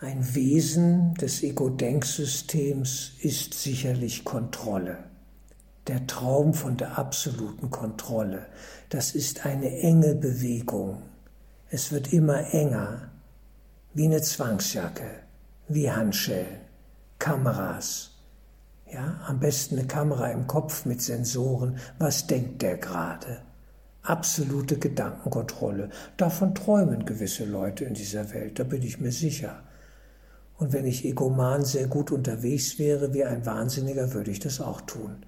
Ein 0.00 0.34
Wesen 0.34 1.14
des 1.14 1.44
Ego-Denksystems 1.44 3.12
ist 3.20 3.54
sicherlich 3.54 4.24
Kontrolle. 4.24 5.11
Der 5.88 6.06
Traum 6.06 6.54
von 6.54 6.76
der 6.76 6.96
absoluten 6.96 7.70
Kontrolle, 7.70 8.46
das 8.88 9.16
ist 9.16 9.44
eine 9.44 9.80
enge 9.80 10.14
Bewegung. 10.14 11.02
Es 11.70 11.90
wird 11.90 12.12
immer 12.12 12.54
enger, 12.54 13.10
wie 13.92 14.04
eine 14.04 14.22
Zwangsjacke, 14.22 15.10
wie 15.66 15.90
Handschellen, 15.90 16.60
Kameras. 17.18 18.10
Ja, 18.92 19.22
am 19.26 19.40
besten 19.40 19.76
eine 19.76 19.88
Kamera 19.88 20.28
im 20.28 20.46
Kopf 20.46 20.84
mit 20.84 21.02
Sensoren. 21.02 21.78
Was 21.98 22.28
denkt 22.28 22.62
der 22.62 22.76
gerade? 22.76 23.42
Absolute 24.02 24.78
Gedankenkontrolle. 24.78 25.90
Davon 26.16 26.54
träumen 26.54 27.06
gewisse 27.06 27.44
Leute 27.44 27.84
in 27.86 27.94
dieser 27.94 28.32
Welt, 28.32 28.60
da 28.60 28.64
bin 28.64 28.82
ich 28.82 29.00
mir 29.00 29.12
sicher. 29.12 29.64
Und 30.58 30.72
wenn 30.72 30.86
ich 30.86 31.04
egoman 31.04 31.64
sehr 31.64 31.88
gut 31.88 32.12
unterwegs 32.12 32.78
wäre 32.78 33.14
wie 33.14 33.24
ein 33.24 33.44
Wahnsinniger, 33.46 34.12
würde 34.12 34.30
ich 34.30 34.38
das 34.38 34.60
auch 34.60 34.80
tun. 34.82 35.24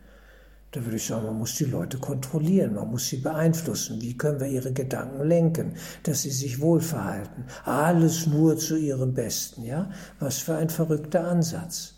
Da 0.74 0.84
würde 0.84 0.96
ich 0.96 1.06
sagen, 1.06 1.26
man 1.26 1.38
muss 1.38 1.54
die 1.54 1.66
Leute 1.66 1.98
kontrollieren, 1.98 2.74
man 2.74 2.90
muss 2.90 3.06
sie 3.06 3.18
beeinflussen. 3.18 4.02
Wie 4.02 4.18
können 4.18 4.40
wir 4.40 4.48
ihre 4.48 4.72
Gedanken 4.72 5.22
lenken, 5.22 5.74
dass 6.02 6.22
sie 6.22 6.32
sich 6.32 6.60
wohlverhalten? 6.60 7.44
Alles 7.64 8.26
nur 8.26 8.58
zu 8.58 8.76
ihrem 8.76 9.14
Besten, 9.14 9.62
ja? 9.62 9.88
Was 10.18 10.38
für 10.38 10.56
ein 10.56 10.70
verrückter 10.70 11.28
Ansatz. 11.28 11.94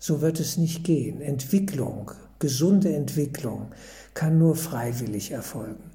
So 0.00 0.22
wird 0.22 0.40
es 0.40 0.56
nicht 0.56 0.82
gehen. 0.82 1.20
Entwicklung, 1.20 2.10
gesunde 2.40 2.92
Entwicklung 2.92 3.70
kann 4.12 4.38
nur 4.38 4.56
freiwillig 4.56 5.30
erfolgen. 5.30 5.92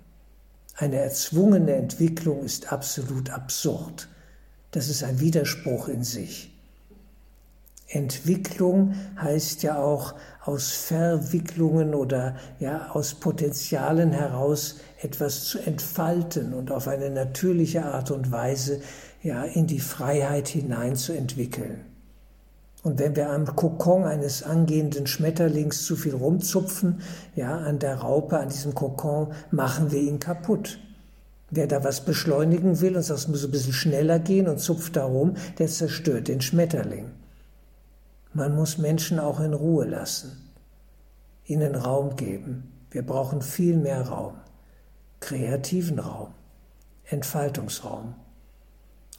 Eine 0.77 0.99
erzwungene 0.99 1.73
Entwicklung 1.73 2.45
ist 2.45 2.71
absolut 2.71 3.29
absurd. 3.29 4.07
Das 4.71 4.87
ist 4.87 5.03
ein 5.03 5.19
Widerspruch 5.19 5.89
in 5.89 6.05
sich. 6.05 6.54
Entwicklung 7.87 8.95
heißt 9.19 9.63
ja 9.63 9.77
auch 9.77 10.15
aus 10.43 10.71
Verwicklungen 10.71 11.93
oder 11.93 12.35
ja 12.59 12.89
aus 12.91 13.15
Potenzialen 13.15 14.11
heraus 14.11 14.77
etwas 15.01 15.43
zu 15.45 15.59
entfalten 15.59 16.53
und 16.53 16.71
auf 16.71 16.87
eine 16.87 17.09
natürliche 17.09 17.85
Art 17.85 18.11
und 18.11 18.31
Weise 18.31 18.81
ja 19.21 19.43
in 19.43 19.67
die 19.67 19.79
Freiheit 19.79 20.47
hinein 20.47 20.95
zu 20.95 21.13
entwickeln. 21.13 21.85
Und 22.83 22.99
wenn 22.99 23.15
wir 23.15 23.31
am 23.31 23.55
Kokon 23.55 24.03
eines 24.03 24.43
angehenden 24.43 25.07
Schmetterlings 25.07 25.85
zu 25.85 25.95
viel 25.95 26.13
rumzupfen, 26.13 27.01
ja, 27.35 27.57
an 27.57 27.79
der 27.79 27.95
Raupe, 27.95 28.37
an 28.37 28.49
diesem 28.49 28.75
Kokon, 28.75 29.33
machen 29.49 29.91
wir 29.91 29.99
ihn 29.99 30.19
kaputt. 30.19 30.79
Wer 31.49 31.65
da 31.65 31.83
was 31.83 32.05
beschleunigen 32.05 32.81
will 32.81 32.95
und 32.95 33.01
sagt, 33.01 33.21
es 33.21 33.27
muss 33.27 33.43
ein 33.43 33.49
bisschen 33.49 33.73
schneller 33.73 34.19
gehen 34.19 34.47
und 34.47 34.59
zupft 34.59 34.95
da 34.95 35.05
rum, 35.05 35.33
der 35.57 35.67
zerstört 35.67 36.27
den 36.27 36.41
Schmetterling. 36.41 37.09
Man 38.35 38.53
muss 38.53 38.77
Menschen 38.77 39.17
auch 39.17 39.39
in 39.39 39.53
Ruhe 39.53 39.85
lassen, 39.85 40.51
ihnen 41.45 41.73
Raum 41.73 42.17
geben. 42.17 42.69
Wir 42.91 43.01
brauchen 43.01 43.41
viel 43.41 43.77
mehr 43.77 44.01
Raum, 44.01 44.33
kreativen 45.21 45.99
Raum, 45.99 46.33
Entfaltungsraum 47.05 48.13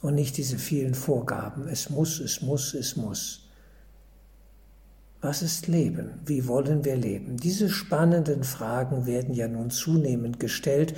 und 0.03 0.13
nicht 0.13 0.37
diese 0.37 0.59
vielen 0.59 0.93
Vorgaben. 0.93 1.67
Es 1.67 1.89
muss, 1.89 2.19
es 2.19 2.43
muss, 2.43 2.75
es 2.75 2.95
muss. 2.95 3.49
Was 5.19 5.41
ist 5.41 5.65
Leben? 5.65 6.11
Wie 6.27 6.47
wollen 6.47 6.85
wir 6.85 6.95
leben? 6.95 7.37
Diese 7.37 7.69
spannenden 7.69 8.43
Fragen 8.43 9.07
werden 9.07 9.33
ja 9.33 9.47
nun 9.47 9.71
zunehmend 9.71 10.39
gestellt 10.39 10.93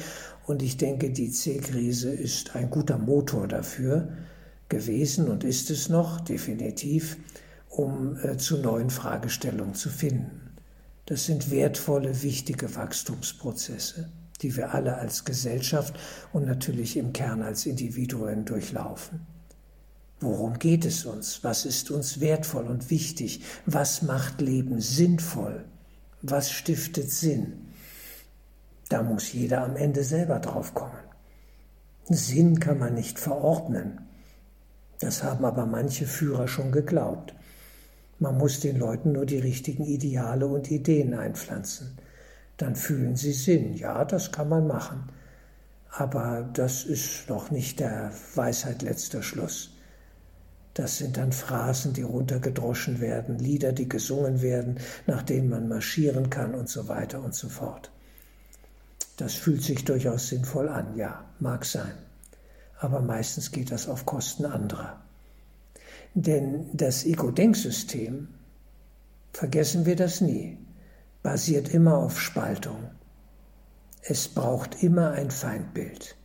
und 0.46 0.62
ich 0.62 0.76
denke, 0.76 1.12
die 1.12 1.32
C-Krise 1.32 2.12
ist 2.12 2.54
ein 2.58 2.70
guter 2.70 2.98
Motor 2.98 3.48
dafür 3.48 4.10
gewesen 4.68 5.30
und 5.30 5.46
ist 5.46 5.70
es 5.70 5.88
noch, 5.88 6.20
definitiv 6.20 7.16
um 7.70 8.18
äh, 8.24 8.38
zu 8.38 8.58
neuen 8.58 8.90
Fragestellungen 8.90 9.76
zu 9.76 9.90
finden. 9.90 10.56
Das 11.06 11.26
sind 11.26 11.50
wertvolle, 11.50 12.22
wichtige 12.22 12.76
Wachstumsprozesse, 12.76 14.10
die 14.42 14.56
wir 14.56 14.74
alle 14.74 14.98
als 14.98 15.26
Gesellschaft 15.26 15.98
und 16.34 16.46
natürlich 16.46 16.98
im 16.98 17.14
Kern 17.14 17.42
als 17.42 17.66
Individuen 17.66 18.46
durchlaufen. 18.46 19.26
Worum 20.20 20.60
geht 20.60 20.84
es 20.86 21.06
uns? 21.06 21.44
Was 21.44 21.66
ist 21.66 21.92
uns 21.92 22.20
wertvoll 22.20 22.66
und 22.66 22.90
wichtig? 22.90 23.42
Was 23.66 24.02
macht 24.02 24.42
Leben 24.42 24.82
sinnvoll? 24.82 25.64
Was 26.22 26.52
stiftet 26.52 27.10
Sinn? 27.10 27.70
Da 28.90 29.02
muss 29.02 29.32
jeder 29.32 29.64
am 29.64 29.78
Ende 29.78 30.04
selber 30.04 30.40
drauf 30.40 30.74
kommen. 30.74 30.98
Sinn 32.10 32.60
kann 32.60 32.80
man 32.80 32.96
nicht 32.96 33.20
verordnen. 33.20 34.02
Das 35.00 35.24
haben 35.24 35.46
aber 35.46 35.66
manche 35.66 36.06
Führer 36.06 36.48
schon 36.48 36.72
geglaubt. 36.72 37.34
Man 38.20 38.38
muss 38.38 38.60
den 38.60 38.78
Leuten 38.78 39.14
nur 39.14 39.26
die 39.26 39.40
richtigen 39.40 39.86
Ideale 39.86 40.46
und 40.46 40.70
Ideen 40.70 41.14
einpflanzen. 41.14 41.98
Dann 42.58 42.76
fühlen 42.76 43.16
sie 43.16 43.32
Sinn. 43.32 43.74
Ja, 43.76 44.04
das 44.04 44.34
kann 44.34 44.50
man 44.50 44.68
machen. 44.68 45.10
Aber 45.90 46.50
das 46.54 46.84
ist 46.84 47.30
noch 47.30 47.50
nicht 47.50 47.80
der 47.80 48.12
Weisheit 48.36 48.82
letzter 48.82 49.24
Schluss. 49.24 49.72
Das 50.74 50.98
sind 50.98 51.18
dann 51.18 51.32
Phrasen, 51.32 51.94
die 51.94 52.04
runtergedroschen 52.04 53.00
werden, 53.00 53.40
Lieder, 53.40 53.72
die 53.72 53.90
gesungen 53.90 54.42
werden, 54.42 54.80
nach 55.08 55.24
denen 55.24 55.50
man 55.50 55.68
marschieren 55.68 56.30
kann 56.30 56.54
und 56.54 56.70
so 56.70 56.88
weiter 56.88 57.24
und 57.24 57.34
so 57.34 57.50
fort. 57.50 57.92
Das 59.18 59.34
fühlt 59.34 59.64
sich 59.64 59.84
durchaus 59.84 60.28
sinnvoll 60.28 60.70
an, 60.70 60.96
ja, 60.96 61.26
mag 61.40 61.66
sein. 61.66 61.92
Aber 62.80 63.02
meistens 63.02 63.52
geht 63.52 63.72
das 63.72 63.90
auf 63.90 64.06
Kosten 64.06 64.46
anderer. 64.46 65.02
Denn 66.14 66.66
das 66.74 67.06
Ego-Denksystem, 67.06 68.28
vergessen 69.32 69.86
wir 69.86 69.96
das 69.96 70.22
nie, 70.22 70.58
basiert 71.22 71.74
immer 71.74 71.98
auf 71.98 72.20
Spaltung. 72.20 72.90
Es 74.02 74.28
braucht 74.28 74.82
immer 74.82 75.12
ein 75.12 75.32
Feindbild. 75.32 76.16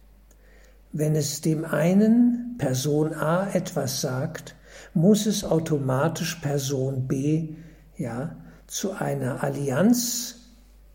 Wenn 0.93 1.17
es 1.17 1.41
dem 1.41 1.65
einen 1.65 2.55
Person 2.57 3.15
A 3.15 3.51
etwas 3.53 4.01
sagt, 4.01 4.55
muss 4.95 5.27
es 5.27 5.45
automatisch 5.45 6.37
Person 6.37 7.07
B 7.09 7.57
ja 7.97 8.37
zu 8.67 8.93
einer 8.93 9.43
Allianz, 9.43 10.37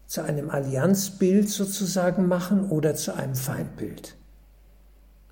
zu 0.08 0.22
einem 0.22 0.50
Allianzbild 0.50 1.50
sozusagen 1.50 2.28
machen 2.28 2.70
oder 2.70 2.96
zu 2.96 3.14
einem 3.14 3.36
Feindbild. 3.36 4.16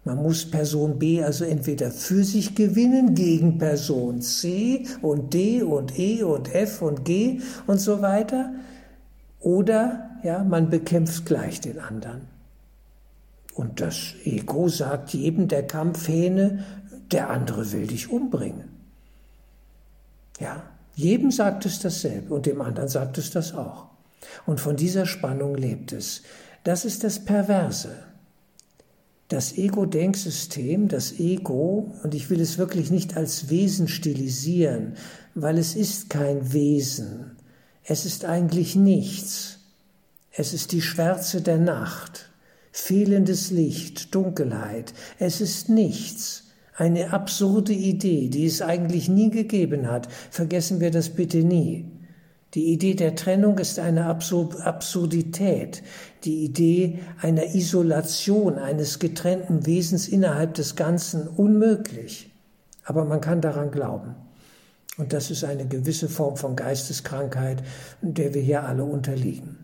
Man 0.08 0.24
muss 0.24 0.50
Person 0.50 1.00
B 1.00 1.22
also 1.22 1.44
entweder 1.44 1.92
für 1.92 2.24
sich 2.24 2.56
gewinnen 2.56 3.14
gegen 3.14 3.58
Person 3.58 4.22
C 4.22 4.86
und 5.02 5.34
D 5.34 5.62
und 5.64 6.00
E 6.00 6.24
und 6.24 6.56
F 6.56 6.82
und 6.82 7.04
G 7.04 7.42
und 7.68 7.82
so 7.82 8.02
weiter, 8.02 8.54
oder 9.42 10.12
ja, 10.24 10.46
man 10.46 10.70
bekämpft 10.70 11.26
gleich 11.26 11.60
den 11.60 11.80
anderen. 11.80 12.22
Und 13.54 13.82
das 13.82 14.14
Ego 14.24 14.70
sagt 14.70 15.10
jedem 15.14 15.50
der 15.50 15.68
Kampfhähne, 15.68 16.64
der 17.12 17.30
andere 17.30 17.74
will 17.74 17.88
dich 17.88 18.10
umbringen. 18.10 18.70
Ja, 20.40 20.64
jedem 20.96 21.32
sagt 21.32 21.66
es 21.66 21.80
dasselbe 21.80 22.34
und 22.34 22.46
dem 22.46 22.62
anderen 22.62 22.88
sagt 22.88 23.18
es 23.18 23.30
das 23.30 23.54
auch. 23.54 23.88
Und 24.46 24.62
von 24.62 24.78
dieser 24.78 25.06
Spannung 25.06 25.56
lebt 25.56 25.92
es. 25.92 26.24
Das 26.64 26.86
ist 26.86 27.04
das 27.04 27.26
Perverse. 27.26 27.90
Das 29.28 29.58
Ego-Denksystem, 29.58 30.88
das 30.88 31.20
Ego, 31.20 31.94
und 32.04 32.16
ich 32.16 32.30
will 32.30 32.40
es 32.40 32.58
wirklich 32.58 32.92
nicht 32.92 33.18
als 33.18 33.50
Wesen 33.50 33.88
stilisieren, 33.88 34.94
weil 35.36 35.58
es 35.58 35.76
ist 35.76 36.10
kein 36.10 36.54
Wesen. 36.54 37.38
Es 37.84 38.06
ist 38.06 38.26
eigentlich 38.26 38.76
nichts. 38.76 39.60
Es 40.32 40.54
ist 40.54 40.72
die 40.72 40.82
Schwärze 40.82 41.42
der 41.42 41.58
Nacht 41.58 42.28
fehlendes 42.78 43.50
Licht, 43.50 44.14
Dunkelheit. 44.14 44.94
Es 45.18 45.42
ist 45.42 45.68
nichts. 45.68 46.44
Eine 46.76 47.12
absurde 47.12 47.74
Idee, 47.74 48.30
die 48.30 48.46
es 48.46 48.62
eigentlich 48.62 49.10
nie 49.10 49.32
gegeben 49.32 49.90
hat. 49.90 50.08
Vergessen 50.30 50.80
wir 50.80 50.92
das 50.92 51.10
bitte 51.10 51.40
nie. 51.40 51.86
Die 52.54 52.72
Idee 52.72 52.94
der 52.94 53.16
Trennung 53.16 53.58
ist 53.58 53.78
eine 53.78 54.06
Absurdität, 54.06 55.84
die 56.24 56.46
Idee 56.46 57.00
einer 57.22 57.54
Isolation 57.56 58.58
eines 58.58 59.00
getrennten 59.00 59.66
Wesens 59.66 60.08
innerhalb 60.08 60.54
des 60.54 60.76
Ganzen 60.76 61.28
unmöglich. 61.28 62.32
Aber 62.86 63.04
man 63.04 63.20
kann 63.20 63.42
daran 63.42 63.70
glauben. 63.70 64.16
Und 64.98 65.14
das 65.14 65.30
ist 65.30 65.44
eine 65.44 65.68
gewisse 65.68 66.10
Form 66.10 66.38
von 66.38 66.56
Geisteskrankheit, 66.56 67.64
der 68.02 68.34
wir 68.34 68.42
hier 68.42 68.64
alle 68.64 68.86
unterliegen. 68.86 69.58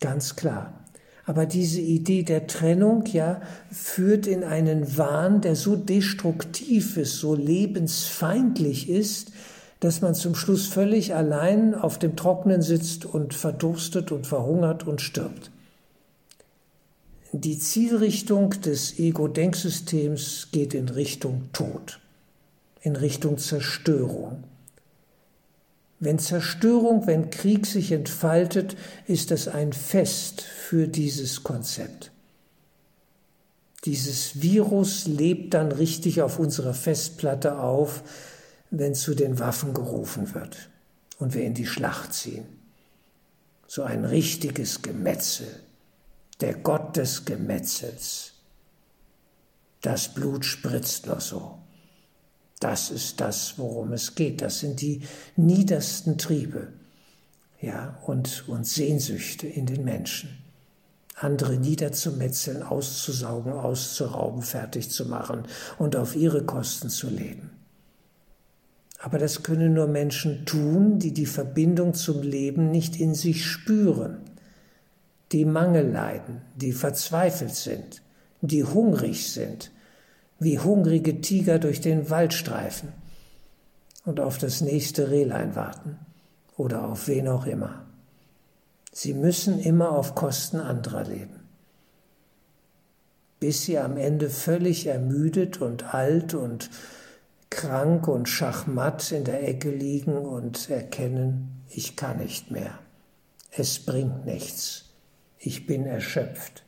Ganz 0.00 0.36
klar. 0.36 0.84
Aber 1.26 1.44
diese 1.44 1.80
Idee 1.80 2.22
der 2.22 2.46
Trennung, 2.46 3.04
ja, 3.06 3.42
führt 3.70 4.26
in 4.26 4.44
einen 4.44 4.96
Wahn, 4.96 5.42
der 5.42 5.56
so 5.56 5.76
destruktiv 5.76 6.96
ist, 6.96 7.16
so 7.16 7.34
lebensfeindlich 7.34 8.88
ist, 8.88 9.32
dass 9.80 10.00
man 10.00 10.14
zum 10.14 10.34
Schluss 10.34 10.66
völlig 10.66 11.14
allein 11.14 11.74
auf 11.74 11.98
dem 11.98 12.16
Trocknen 12.16 12.62
sitzt 12.62 13.04
und 13.04 13.34
verdurstet 13.34 14.10
und 14.10 14.26
verhungert 14.26 14.86
und 14.86 15.00
stirbt. 15.00 15.50
Die 17.32 17.58
Zielrichtung 17.58 18.50
des 18.50 18.98
Ego-Denksystems 18.98 20.48
geht 20.50 20.74
in 20.74 20.88
Richtung 20.88 21.50
Tod, 21.52 22.00
in 22.80 22.96
Richtung 22.96 23.38
Zerstörung. 23.38 24.44
Wenn 26.00 26.18
Zerstörung, 26.18 27.06
wenn 27.06 27.30
Krieg 27.30 27.66
sich 27.66 27.92
entfaltet, 27.92 28.76
ist 29.06 29.30
das 29.30 29.46
ein 29.46 29.72
Fest 29.72 30.40
für 30.40 30.88
dieses 30.88 31.42
Konzept. 31.42 32.12
Dieses 33.84 34.40
Virus 34.40 35.06
lebt 35.06 35.54
dann 35.54 35.70
richtig 35.70 36.22
auf 36.22 36.38
unserer 36.38 36.74
Festplatte 36.74 37.58
auf, 37.58 38.02
wenn 38.70 38.94
zu 38.94 39.14
den 39.14 39.38
Waffen 39.38 39.74
gerufen 39.74 40.34
wird 40.34 40.70
und 41.18 41.34
wir 41.34 41.44
in 41.44 41.54
die 41.54 41.66
Schlacht 41.66 42.12
ziehen. 42.12 42.46
So 43.66 43.82
ein 43.82 44.04
richtiges 44.04 44.82
Gemetzel, 44.82 45.48
der 46.40 46.54
Gott 46.54 46.96
des 46.96 47.24
Gemetzels. 47.24 48.32
Das 49.82 50.12
Blut 50.14 50.44
spritzt 50.44 51.06
noch 51.06 51.20
so. 51.20 51.58
Das 52.60 52.90
ist 52.90 53.20
das, 53.20 53.58
worum 53.58 53.92
es 53.92 54.14
geht. 54.14 54.42
Das 54.42 54.60
sind 54.60 54.80
die 54.80 55.02
niedersten 55.36 56.18
Triebe 56.18 56.72
ja, 57.60 57.98
und, 58.06 58.48
und 58.48 58.66
Sehnsüchte 58.66 59.46
in 59.46 59.66
den 59.66 59.84
Menschen. 59.84 60.30
Andere 61.14 61.56
niederzumetzeln, 61.56 62.62
auszusaugen, 62.62 63.52
auszurauben, 63.52 64.42
fertig 64.42 64.90
zu 64.90 65.06
machen 65.06 65.44
und 65.76 65.96
auf 65.96 66.14
ihre 66.14 66.44
Kosten 66.44 66.90
zu 66.90 67.08
leben. 67.08 67.57
Aber 68.98 69.18
das 69.18 69.42
können 69.42 69.74
nur 69.74 69.86
Menschen 69.86 70.44
tun, 70.44 70.98
die 70.98 71.12
die 71.12 71.26
Verbindung 71.26 71.94
zum 71.94 72.22
Leben 72.22 72.70
nicht 72.70 72.98
in 72.98 73.14
sich 73.14 73.46
spüren, 73.46 74.18
die 75.30 75.44
Mangel 75.44 75.88
leiden, 75.90 76.42
die 76.56 76.72
verzweifelt 76.72 77.54
sind, 77.54 78.02
die 78.40 78.64
hungrig 78.64 79.32
sind, 79.32 79.70
wie 80.40 80.58
hungrige 80.58 81.20
Tiger 81.20 81.58
durch 81.58 81.80
den 81.80 82.10
Wald 82.10 82.34
streifen 82.34 82.92
und 84.04 84.20
auf 84.20 84.38
das 84.38 84.60
nächste 84.60 85.10
Rehlein 85.10 85.54
warten 85.54 85.98
oder 86.56 86.88
auf 86.88 87.08
wen 87.08 87.28
auch 87.28 87.46
immer. 87.46 87.84
Sie 88.92 89.14
müssen 89.14 89.60
immer 89.60 89.92
auf 89.92 90.14
Kosten 90.14 90.58
anderer 90.58 91.04
leben, 91.04 91.40
bis 93.38 93.64
sie 93.64 93.78
am 93.78 93.96
Ende 93.96 94.28
völlig 94.28 94.86
ermüdet 94.86 95.60
und 95.60 95.94
alt 95.94 96.34
und 96.34 96.70
krank 97.50 98.08
und 98.08 98.28
schachmatt 98.28 99.10
in 99.12 99.24
der 99.24 99.48
Ecke 99.48 99.70
liegen 99.70 100.16
und 100.16 100.70
erkennen, 100.70 101.64
ich 101.68 101.96
kann 101.96 102.18
nicht 102.18 102.50
mehr. 102.50 102.78
Es 103.50 103.84
bringt 103.84 104.26
nichts. 104.26 104.84
Ich 105.38 105.66
bin 105.66 105.86
erschöpft. 105.86 106.64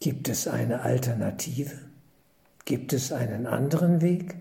Gibt 0.00 0.28
es 0.28 0.46
eine 0.46 0.82
Alternative? 0.82 1.78
Gibt 2.64 2.92
es 2.92 3.12
einen 3.12 3.46
anderen 3.46 4.00
Weg? 4.00 4.36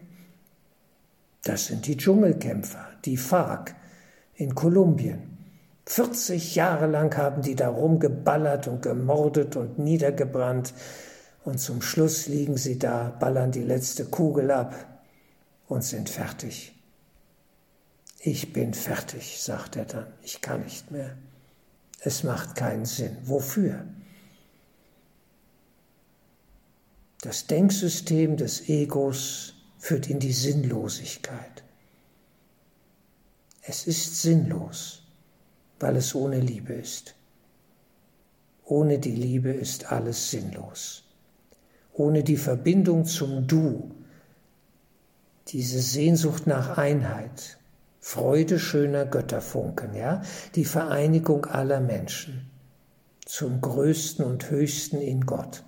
Das 1.44 1.68
sind 1.68 1.86
die 1.88 1.98
Dschungelkämpfer, 1.98 2.88
die 3.06 3.18
FARC 3.18 3.76
in 4.34 4.56
Kolumbien. 4.56 5.38
40 5.86 6.56
Jahre 6.56 6.88
lang 6.88 7.16
haben 7.16 7.44
die 7.44 7.56
da 7.56 7.70
rumgeballert 7.70 8.68
und 8.68 8.82
gemordet 8.82 9.56
und 9.56 9.78
niedergebrannt 9.78 10.74
und 11.46 11.60
zum 11.60 11.82
Schluss 11.82 12.28
liegen 12.28 12.58
sie 12.58 12.80
da, 12.80 13.10
ballern 13.10 13.52
die 13.52 13.64
letzte 13.64 14.06
Kugel 14.06 14.50
ab 14.50 15.04
und 15.68 15.84
sind 15.84 16.10
fertig. 16.10 16.74
Ich 18.20 18.52
bin 18.52 18.74
fertig, 18.74 19.40
sagt 19.42 19.76
er 19.76 19.86
dann, 19.86 20.08
ich 20.24 20.42
kann 20.42 20.64
nicht 20.64 20.90
mehr. 20.90 21.16
Es 22.00 22.24
macht 22.24 22.56
keinen 22.56 22.86
Sinn. 22.86 23.16
Wofür? 23.24 23.86
Das 27.22 27.46
Denksystem 27.46 28.38
des 28.38 28.68
Egos 28.68 29.54
führt 29.78 30.10
in 30.10 30.20
die 30.20 30.34
Sinnlosigkeit. 30.34 31.64
Es 33.62 33.86
ist 33.86 34.22
sinnlos, 34.22 35.04
weil 35.80 35.96
es 35.96 36.16
ohne 36.16 36.40
Liebe 36.40 36.74
ist. 36.74 37.14
Ohne 38.64 38.98
die 38.98 39.16
Liebe 39.16 39.52
ist 39.52 39.92
alles 39.92 40.32
sinnlos. 40.32 41.05
Ohne 41.98 42.24
die 42.24 42.38
Verbindung 42.38 43.06
zum 43.06 43.48
Du, 43.48 43.92
diese 45.48 45.80
Sehnsucht 45.80 46.46
nach 46.46 46.78
Einheit, 46.78 47.58
Freude 48.02 48.60
schöner 48.60 49.06
Götterfunken, 49.06 49.96
ja, 49.96 50.22
die 50.56 50.66
Vereinigung 50.66 51.46
aller 51.46 51.80
Menschen 51.80 52.52
zum 53.26 53.62
Größten 53.62 54.24
und 54.24 54.52
Höchsten 54.52 54.98
in 54.98 55.26
Gott 55.26 55.64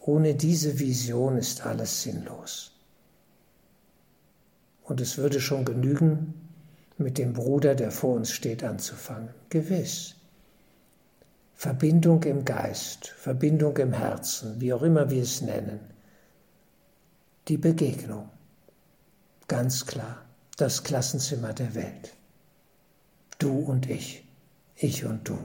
Ohne 0.00 0.34
diese 0.34 0.78
Vision 0.78 1.36
ist 1.38 1.64
alles 1.64 2.02
sinnlos. 2.02 2.72
Und 4.82 5.00
es 5.00 5.18
würde 5.18 5.40
schon 5.40 5.64
genügen, 5.64 6.34
mit 6.96 7.18
dem 7.18 7.34
Bruder, 7.34 7.74
der 7.74 7.90
vor 7.90 8.14
uns 8.14 8.32
steht, 8.32 8.64
anzufangen. 8.64 9.28
Gewiss. 9.50 10.17
Verbindung 11.58 12.22
im 12.22 12.44
Geist, 12.44 13.08
Verbindung 13.08 13.76
im 13.78 13.92
Herzen, 13.92 14.60
wie 14.60 14.72
auch 14.72 14.82
immer 14.82 15.10
wir 15.10 15.24
es 15.24 15.40
nennen. 15.40 15.80
Die 17.48 17.56
Begegnung. 17.56 18.28
Ganz 19.48 19.84
klar, 19.84 20.24
das 20.56 20.84
Klassenzimmer 20.84 21.52
der 21.52 21.74
Welt. 21.74 22.14
Du 23.40 23.58
und 23.58 23.90
ich, 23.90 24.24
ich 24.76 25.04
und 25.04 25.28
du. 25.28 25.36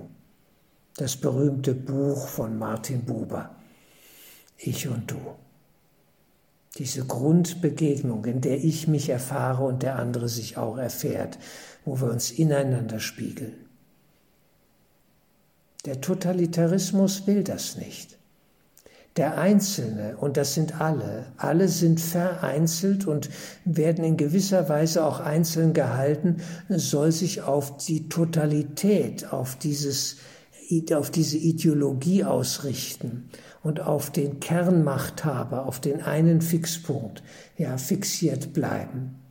Das 0.98 1.18
berühmte 1.18 1.74
Buch 1.74 2.28
von 2.28 2.60
Martin 2.60 3.06
Buber. 3.06 3.56
Ich 4.60 4.88
und 4.88 5.10
du. 5.10 5.34
Diese 6.78 7.08
Grundbegegnung, 7.08 8.24
in 8.26 8.40
der 8.40 8.64
ich 8.64 8.88
mich 8.88 9.10
erfahre 9.10 9.64
und 9.64 9.82
der 9.82 9.98
andere 9.98 10.30
sich 10.30 10.58
auch 10.58 10.78
erfährt, 10.78 11.40
wo 11.86 12.00
wir 12.00 12.12
uns 12.12 12.30
ineinander 12.30 13.00
spiegeln. 13.00 13.63
Der 15.86 16.00
Totalitarismus 16.00 17.28
will 17.28 17.44
das 17.44 17.76
nicht. 17.76 18.18
Der 19.18 19.38
Einzelne, 19.38 20.18
und 20.18 20.38
das 20.38 20.56
sind 20.56 20.82
alle, 20.82 21.26
alle 21.38 21.68
sind 21.68 22.00
vereinzelt 22.00 23.06
und 23.06 23.30
werden 23.64 24.04
in 24.04 24.18
gewisser 24.18 24.70
Weise 24.70 25.06
auch 25.06 25.20
einzeln 25.20 25.74
gehalten, 25.74 26.38
soll 26.70 27.12
sich 27.12 27.42
auf 27.42 27.78
die 27.78 28.10
Totalität, 28.10 29.32
auf, 29.32 29.56
dieses, 29.56 30.18
auf 30.94 31.12
diese 31.12 31.38
Ideologie 31.38 32.24
ausrichten 32.24 33.30
und 33.62 33.82
auf 33.82 34.10
den 34.10 34.40
Kernmachthaber, 34.40 35.68
auf 35.68 35.80
den 35.80 36.02
einen 36.02 36.42
Fixpunkt, 36.42 37.22
ja, 37.58 37.78
fixiert 37.78 38.54
bleiben. 38.54 39.23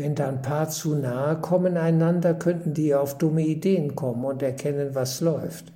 Wenn 0.00 0.14
da 0.14 0.30
ein 0.30 0.40
paar 0.40 0.70
zu 0.70 0.94
nahe 0.94 1.38
kommen 1.42 1.76
einander, 1.76 2.32
könnten 2.32 2.72
die 2.72 2.94
auf 2.94 3.18
dumme 3.18 3.42
Ideen 3.42 3.94
kommen 3.94 4.24
und 4.24 4.40
erkennen, 4.40 4.94
was 4.94 5.20
läuft. 5.20 5.74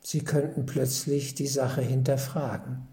Sie 0.00 0.20
könnten 0.20 0.64
plötzlich 0.64 1.34
die 1.34 1.46
Sache 1.46 1.82
hinterfragen. 1.82 2.88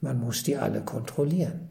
Man 0.00 0.20
muss 0.20 0.44
die 0.44 0.56
alle 0.56 0.80
kontrollieren. 0.82 1.70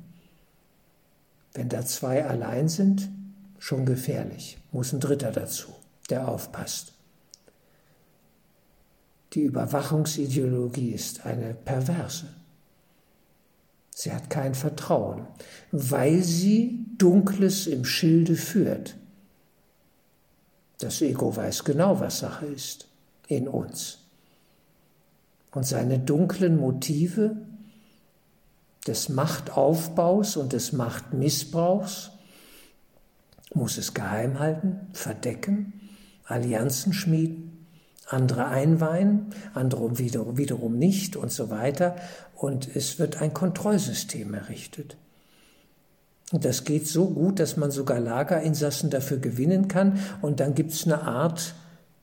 Wenn 1.53 1.69
da 1.69 1.85
zwei 1.85 2.25
allein 2.25 2.67
sind, 2.67 3.09
schon 3.57 3.85
gefährlich, 3.85 4.57
muss 4.73 4.91
ein 4.91 4.99
Dritter 4.99 5.31
dazu, 5.31 5.69
der 6.09 6.27
aufpasst. 6.27 6.91
Die 9.31 9.43
Überwachungsideologie 9.43 10.91
ist 10.91 11.25
eine 11.25 11.53
perverse. 11.53 12.40
Sie 13.93 14.11
hat 14.11 14.29
kein 14.29 14.55
Vertrauen, 14.55 15.27
weil 15.71 16.23
sie 16.23 16.85
Dunkles 16.97 17.67
im 17.67 17.85
Schilde 17.85 18.35
führt. 18.35 18.95
Das 20.79 21.01
Ego 21.01 21.35
weiß 21.35 21.63
genau, 21.63 21.99
was 21.99 22.19
Sache 22.19 22.47
ist 22.47 22.87
in 23.27 23.47
uns. 23.47 23.99
Und 25.51 25.67
seine 25.67 25.99
dunklen 25.99 26.57
Motive 26.57 27.35
des 28.87 29.09
Machtaufbaus 29.09 30.37
und 30.37 30.53
des 30.53 30.73
Machtmissbrauchs 30.73 32.11
muss 33.53 33.77
es 33.77 33.93
geheim 33.93 34.39
halten, 34.39 34.87
verdecken, 34.93 35.89
Allianzen 36.25 36.93
schmieden, 36.93 37.50
andere 38.11 38.45
einweihen, 38.47 39.27
andere 39.53 39.97
wiederum 39.97 40.77
nicht 40.77 41.15
und 41.15 41.31
so 41.31 41.49
weiter. 41.49 41.95
Und 42.35 42.75
es 42.75 42.99
wird 42.99 43.21
ein 43.21 43.33
Kontrollsystem 43.33 44.33
errichtet. 44.33 44.97
Und 46.31 46.45
das 46.45 46.63
geht 46.63 46.87
so 46.87 47.09
gut, 47.09 47.39
dass 47.39 47.57
man 47.57 47.71
sogar 47.71 47.99
Lagerinsassen 47.99 48.89
dafür 48.89 49.17
gewinnen 49.17 49.67
kann. 49.67 49.99
Und 50.21 50.39
dann 50.39 50.55
gibt 50.55 50.71
es 50.71 50.85
eine 50.85 51.03
Art 51.03 51.53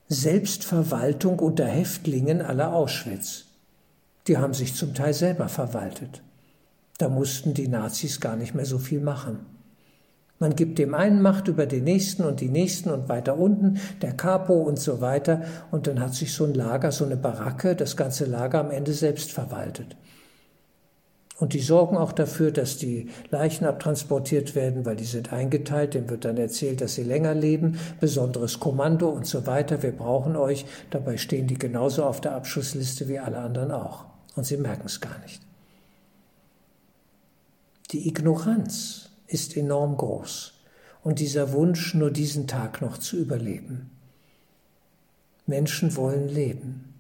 Selbstverwaltung 0.09 1.39
unter 1.39 1.67
Häftlingen 1.67 2.43
aller 2.43 2.73
Auschwitz. 2.73 3.45
Die 4.27 4.37
haben 4.37 4.55
sich 4.55 4.75
zum 4.75 4.95
Teil 4.95 5.15
selber 5.15 5.49
verwaltet. 5.49 6.23
Da 6.99 7.09
mussten 7.09 7.55
die 7.55 7.69
Nazis 7.69 8.21
gar 8.21 8.37
nicht 8.37 8.55
mehr 8.55 8.67
so 8.67 8.79
viel 8.79 9.01
machen. 9.01 9.58
Man 10.39 10.55
gibt 10.55 10.79
dem 10.79 10.95
einen 10.95 11.21
Macht 11.21 11.49
über 11.49 11.67
den 11.67 11.85
nächsten 11.85 12.25
und 12.25 12.41
die 12.41 12.49
nächsten 12.49 12.91
und 12.91 13.09
weiter 13.09 13.37
unten, 13.37 13.81
der 14.03 14.13
Capo 14.13 14.55
und 14.55 14.79
so 14.79 15.01
weiter. 15.01 15.43
Und 15.71 15.87
dann 15.87 16.01
hat 16.01 16.15
sich 16.15 16.33
so 16.33 16.45
ein 16.45 16.55
Lager, 16.55 16.93
so 16.93 17.05
eine 17.05 17.17
Baracke, 17.17 17.75
das 17.75 17.97
ganze 17.97 18.25
Lager 18.25 18.61
am 18.61 18.71
Ende 18.71 18.93
selbst 18.93 19.33
verwaltet. 19.33 19.97
Und 21.39 21.53
die 21.53 21.61
sorgen 21.61 21.97
auch 21.97 22.11
dafür, 22.13 22.51
dass 22.51 22.79
die 22.79 23.11
Leichen 23.31 23.65
abtransportiert 23.65 24.57
werden, 24.57 24.85
weil 24.85 24.97
die 24.97 25.05
sind 25.05 25.33
eingeteilt. 25.33 25.95
Dem 25.95 26.11
wird 26.11 26.25
dann 26.25 26.37
erzählt, 26.37 26.81
dass 26.81 26.95
sie 26.95 27.05
länger 27.05 27.35
leben, 27.35 27.79
besonderes 28.01 28.59
Kommando 28.59 29.09
und 29.09 29.25
so 29.27 29.47
weiter. 29.47 29.83
Wir 29.83 29.93
brauchen 29.93 30.37
euch. 30.37 30.67
Dabei 30.91 31.17
stehen 31.17 31.47
die 31.47 31.59
genauso 31.59 32.05
auf 32.05 32.21
der 32.21 32.35
Abschussliste 32.35 33.09
wie 33.09 33.21
alle 33.21 33.39
anderen 33.39 33.71
auch. 33.71 34.07
Und 34.35 34.47
sie 34.47 34.57
merken 34.57 34.87
es 34.87 35.01
gar 35.01 35.19
nicht. 35.21 35.43
Die 37.93 38.09
Ignoranz 38.09 39.08
ist 39.29 39.57
enorm 39.57 39.97
groß 39.97 40.55
und 41.05 41.21
dieser 41.21 41.53
Wunsch, 41.53 41.95
nur 41.95 42.11
diesen 42.11 42.47
Tag 42.47 42.81
noch 42.83 42.99
zu 42.99 43.17
überleben. 43.17 43.91
Menschen 45.47 45.97
wollen 45.97 46.29
leben. 46.29 46.95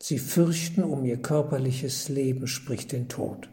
Sie 0.00 0.18
fürchten 0.18 0.82
um 0.82 1.04
ihr 1.04 1.20
körperliches 1.20 2.08
Leben, 2.08 2.46
sprich 2.46 2.86
den 2.88 3.08
Tod. 3.08 3.48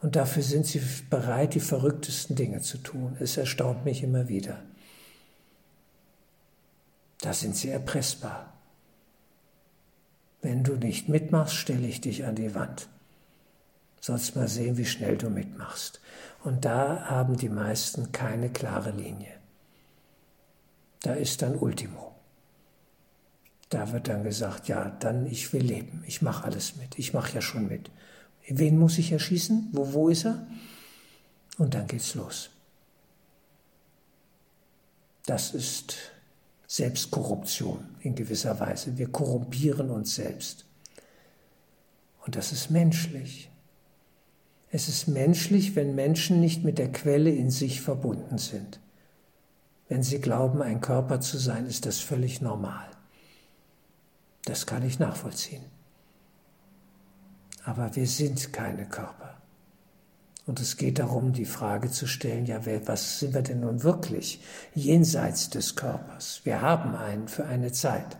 Und 0.00 0.16
dafür 0.16 0.42
sind 0.42 0.66
sie 0.66 0.80
bereit, 1.10 1.54
die 1.54 1.60
verrücktesten 1.60 2.36
Dinge 2.36 2.60
zu 2.62 2.78
tun. 2.78 3.16
Es 3.20 3.36
erstaunt 3.36 3.84
mich 3.84 4.02
immer 4.02 4.28
wieder. 4.28 4.62
Da 7.20 7.34
sind 7.34 7.54
sie 7.54 7.68
erpressbar. 7.68 8.54
Wenn 10.40 10.64
du 10.64 10.76
nicht 10.76 11.08
mitmachst, 11.08 11.54
stelle 11.54 11.86
ich 11.86 12.00
dich 12.00 12.24
an 12.24 12.36
die 12.36 12.54
Wand. 12.54 12.88
Sollst 14.00 14.34
mal 14.34 14.48
sehen, 14.48 14.76
wie 14.76 14.86
schnell 14.86 15.16
du 15.18 15.28
mitmachst. 15.28 16.00
Und 16.42 16.64
da 16.64 17.06
haben 17.06 17.36
die 17.36 17.50
meisten 17.50 18.12
keine 18.12 18.48
klare 18.48 18.92
Linie. 18.92 19.34
Da 21.02 21.14
ist 21.14 21.42
dann 21.42 21.56
Ultimo. 21.56 22.14
Da 23.68 23.92
wird 23.92 24.08
dann 24.08 24.24
gesagt, 24.24 24.68
ja, 24.68 24.90
dann 25.00 25.26
ich 25.26 25.52
will 25.52 25.62
leben, 25.62 26.02
ich 26.06 26.22
mache 26.22 26.44
alles 26.44 26.76
mit, 26.76 26.98
ich 26.98 27.14
mache 27.14 27.34
ja 27.34 27.40
schon 27.40 27.68
mit. 27.68 27.90
Wen 28.48 28.78
muss 28.78 28.98
ich 28.98 29.12
erschießen? 29.12 29.68
Wo, 29.72 29.92
wo 29.92 30.08
ist 30.08 30.24
er? 30.24 30.46
Und 31.56 31.74
dann 31.74 31.86
geht's 31.86 32.14
los. 32.14 32.50
Das 35.26 35.54
ist 35.54 35.96
Selbstkorruption 36.66 37.96
in 38.00 38.14
gewisser 38.14 38.58
Weise. 38.58 38.98
Wir 38.98 39.12
korrumpieren 39.12 39.90
uns 39.90 40.16
selbst. 40.16 40.64
Und 42.24 42.34
das 42.34 42.50
ist 42.50 42.70
menschlich. 42.70 43.49
Es 44.70 44.88
ist 44.88 45.08
menschlich, 45.08 45.74
wenn 45.74 45.94
Menschen 45.94 46.40
nicht 46.40 46.62
mit 46.62 46.78
der 46.78 46.92
Quelle 46.92 47.30
in 47.30 47.50
sich 47.50 47.80
verbunden 47.80 48.38
sind. 48.38 48.80
Wenn 49.88 50.04
sie 50.04 50.20
glauben, 50.20 50.62
ein 50.62 50.80
Körper 50.80 51.20
zu 51.20 51.38
sein, 51.38 51.66
ist 51.66 51.86
das 51.86 51.98
völlig 51.98 52.40
normal. 52.40 52.88
Das 54.44 54.66
kann 54.66 54.84
ich 54.84 55.00
nachvollziehen. 55.00 55.64
Aber 57.64 57.94
wir 57.96 58.06
sind 58.06 58.52
keine 58.52 58.86
Körper. 58.86 59.42
Und 60.46 60.60
es 60.60 60.76
geht 60.76 61.00
darum, 61.00 61.32
die 61.32 61.44
Frage 61.44 61.90
zu 61.90 62.06
stellen, 62.06 62.46
ja, 62.46 62.60
was 62.86 63.18
sind 63.18 63.34
wir 63.34 63.42
denn 63.42 63.60
nun 63.60 63.82
wirklich 63.82 64.40
jenseits 64.74 65.50
des 65.50 65.74
Körpers? 65.76 66.40
Wir 66.44 66.62
haben 66.62 66.94
einen 66.94 67.28
für 67.28 67.44
eine 67.44 67.72
Zeit. 67.72 68.16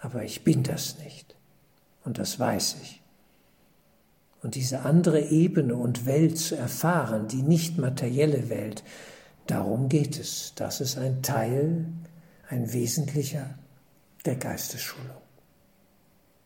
Aber 0.00 0.22
ich 0.22 0.44
bin 0.44 0.62
das 0.62 0.98
nicht. 1.00 1.34
Und 2.04 2.18
das 2.18 2.38
weiß 2.38 2.76
ich 2.82 2.99
und 4.42 4.54
diese 4.54 4.80
andere 4.80 5.20
Ebene 5.20 5.76
und 5.76 6.06
Welt 6.06 6.38
zu 6.38 6.56
erfahren, 6.56 7.28
die 7.28 7.42
nicht 7.42 7.78
materielle 7.78 8.48
Welt, 8.48 8.82
darum 9.46 9.88
geht 9.88 10.18
es. 10.18 10.52
Das 10.56 10.80
ist 10.80 10.96
ein 10.98 11.22
Teil, 11.22 11.86
ein 12.48 12.72
wesentlicher 12.72 13.54
der 14.24 14.36
Geistesschulung, 14.36 15.16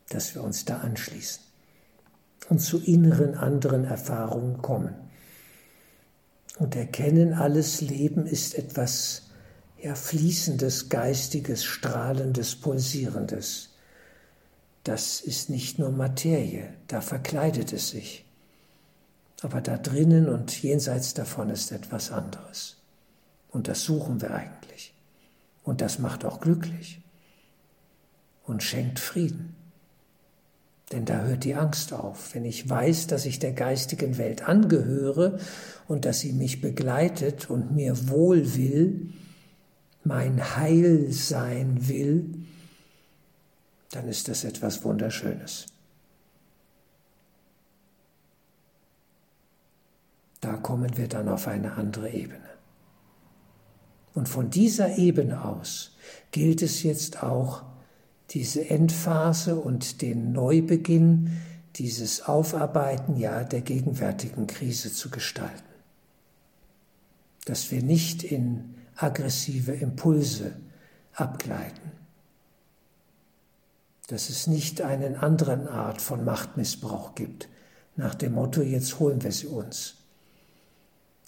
dass 0.09 0.35
wir 0.35 0.43
uns 0.43 0.65
da 0.65 0.77
anschließen 0.77 1.43
und 2.49 2.59
zu 2.59 2.79
inneren 2.79 3.35
anderen 3.35 3.85
Erfahrungen 3.85 4.61
kommen 4.61 4.95
und 6.57 6.75
erkennen, 6.75 7.33
alles 7.33 7.81
Leben 7.81 8.25
ist 8.25 8.55
etwas 8.55 9.23
ja 9.81 9.93
fließendes, 9.93 10.89
geistiges, 10.89 11.63
strahlendes, 11.63 12.55
pulsierendes 12.55 13.74
das 14.85 15.19
ist 15.19 15.49
nicht 15.49 15.79
nur 15.79 15.91
Materie, 15.91 16.73
da 16.87 17.01
verkleidet 17.01 17.73
es 17.73 17.89
sich. 17.89 18.23
Aber 19.41 19.59
da 19.59 19.77
drinnen 19.77 20.29
und 20.29 20.61
jenseits 20.63 21.13
davon 21.13 21.49
ist 21.49 21.71
etwas 21.71 22.11
anderes. 22.11 22.77
Und 23.49 23.67
das 23.67 23.83
suchen 23.83 24.21
wir 24.21 24.31
eigentlich. 24.31 24.93
Und 25.63 25.81
das 25.81 25.99
macht 25.99 26.23
auch 26.23 26.39
glücklich. 26.39 27.01
und 28.45 28.61
schenkt 28.61 28.99
Frieden. 28.99 29.55
Denn 30.91 31.05
da 31.05 31.23
hört 31.23 31.45
die 31.45 31.55
Angst 31.55 31.93
auf. 31.93 32.35
Wenn 32.35 32.45
ich 32.45 32.69
weiß, 32.69 33.07
dass 33.07 33.25
ich 33.25 33.39
der 33.39 33.53
geistigen 33.53 34.19
Welt 34.19 34.47
angehöre 34.47 35.39
und 35.87 36.05
dass 36.05 36.19
sie 36.19 36.31
mich 36.31 36.61
begleitet 36.61 37.49
und 37.49 37.75
mir 37.75 38.07
wohl 38.07 38.55
will, 38.55 39.09
mein 40.03 40.55
Heil 40.57 41.11
sein 41.11 41.87
will, 41.87 42.44
dann 43.95 44.09
ist 44.09 44.27
das 44.27 44.43
etwas 44.43 44.83
Wunderschönes. 44.83 45.67
Da 50.41 50.57
kommen 50.57 50.97
wir 50.97 51.07
dann 51.07 51.29
auf 51.29 51.47
eine 51.47 51.73
andere 51.73 52.09
Ebene. 52.09 52.49
Und 54.13 54.27
von 54.27 54.49
dieser 54.49 54.97
Ebene 54.97 55.45
aus 55.45 55.95
gilt 56.31 56.61
es 56.61 56.83
jetzt 56.83 57.23
auch, 57.23 57.63
diese 58.31 58.69
Endphase 58.69 59.55
und 59.55 60.01
den 60.01 60.33
Neubeginn, 60.33 61.31
dieses 61.75 62.23
Aufarbeiten 62.23 63.17
ja 63.17 63.43
der 63.43 63.61
gegenwärtigen 63.61 64.47
Krise 64.47 64.91
zu 64.91 65.09
gestalten. 65.09 65.63
Dass 67.45 67.71
wir 67.71 67.81
nicht 67.81 68.23
in 68.23 68.75
aggressive 68.95 69.73
Impulse 69.73 70.57
abgleiten. 71.13 72.04
Dass 74.07 74.29
es 74.29 74.47
nicht 74.47 74.81
einen 74.81 75.15
anderen 75.15 75.67
Art 75.67 76.01
von 76.01 76.23
Machtmissbrauch 76.23 77.15
gibt, 77.15 77.49
nach 77.95 78.15
dem 78.15 78.33
Motto, 78.33 78.61
jetzt 78.61 78.99
holen 78.99 79.23
wir 79.23 79.31
sie 79.31 79.47
uns. 79.47 79.95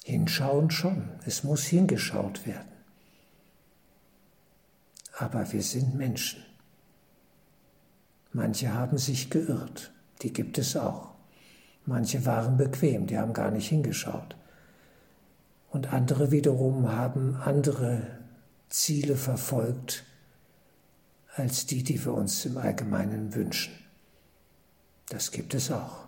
Hinschauen 0.03 0.69
schon, 0.69 1.09
es 1.25 1.43
muss 1.43 1.63
hingeschaut 1.63 2.45
werden. 2.45 2.71
Aber 5.17 5.51
wir 5.51 5.63
sind 5.63 5.95
Menschen. 5.95 6.43
Manche 8.31 8.73
haben 8.73 8.97
sich 8.97 9.29
geirrt, 9.29 9.91
die 10.21 10.31
gibt 10.31 10.57
es 10.57 10.75
auch. 10.75 11.09
Manche 11.85 12.25
waren 12.25 12.57
bequem, 12.57 13.07
die 13.07 13.17
haben 13.17 13.33
gar 13.33 13.49
nicht 13.49 13.69
hingeschaut. 13.69 14.35
Und 15.69 15.93
andere 15.93 16.31
wiederum 16.31 16.91
haben 16.91 17.35
andere 17.35 18.05
Ziele 18.69 19.15
verfolgt 19.15 20.05
als 21.37 21.67
die, 21.67 21.83
die 21.83 22.03
wir 22.03 22.13
uns 22.13 22.45
im 22.45 22.57
Allgemeinen 22.57 23.35
wünschen. 23.35 23.73
Das 25.09 25.31
gibt 25.31 25.53
es 25.53 25.71
auch. 25.71 26.07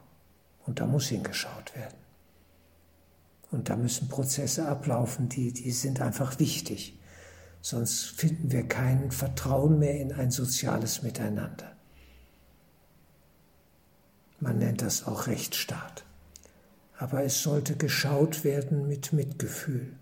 Und 0.65 0.79
da 0.79 0.87
muss 0.87 1.07
hingeschaut 1.07 1.75
werden. 1.75 1.97
Und 3.51 3.69
da 3.69 3.75
müssen 3.75 4.09
Prozesse 4.09 4.67
ablaufen, 4.67 5.29
die, 5.29 5.53
die 5.53 5.71
sind 5.71 6.01
einfach 6.01 6.39
wichtig. 6.39 6.99
Sonst 7.61 8.05
finden 8.05 8.51
wir 8.51 8.67
kein 8.67 9.11
Vertrauen 9.11 9.79
mehr 9.79 9.99
in 9.99 10.13
ein 10.13 10.31
soziales 10.31 11.01
Miteinander. 11.01 11.75
Man 14.39 14.57
nennt 14.57 14.81
das 14.81 15.05
auch 15.05 15.27
Rechtsstaat. 15.27 16.05
Aber 16.97 17.23
es 17.23 17.41
sollte 17.41 17.75
geschaut 17.75 18.43
werden 18.43 18.87
mit 18.87 19.13
Mitgefühl. 19.13 19.93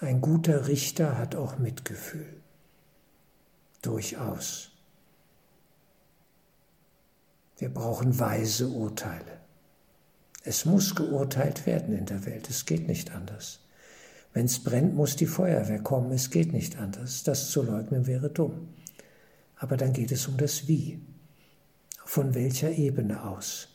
Ein 0.00 0.20
guter 0.20 0.68
Richter 0.68 1.18
hat 1.18 1.34
auch 1.34 1.58
Mitgefühl. 1.58 2.37
Durchaus. 3.82 4.70
Wir 7.58 7.68
brauchen 7.68 8.18
weise 8.18 8.68
Urteile. 8.68 9.40
Es 10.44 10.64
muss 10.64 10.94
geurteilt 10.94 11.66
werden 11.66 11.96
in 11.96 12.06
der 12.06 12.24
Welt. 12.24 12.48
Es 12.48 12.66
geht 12.66 12.88
nicht 12.88 13.12
anders. 13.12 13.60
Wenn 14.32 14.46
es 14.46 14.62
brennt, 14.62 14.94
muss 14.94 15.16
die 15.16 15.26
Feuerwehr 15.26 15.82
kommen. 15.82 16.12
Es 16.12 16.30
geht 16.30 16.52
nicht 16.52 16.78
anders. 16.78 17.22
Das 17.24 17.50
zu 17.50 17.62
leugnen 17.62 18.06
wäre 18.06 18.30
dumm. 18.30 18.68
Aber 19.56 19.76
dann 19.76 19.92
geht 19.92 20.12
es 20.12 20.26
um 20.28 20.36
das 20.36 20.68
Wie. 20.68 21.00
Von 22.04 22.34
welcher 22.34 22.70
Ebene 22.70 23.24
aus? 23.24 23.68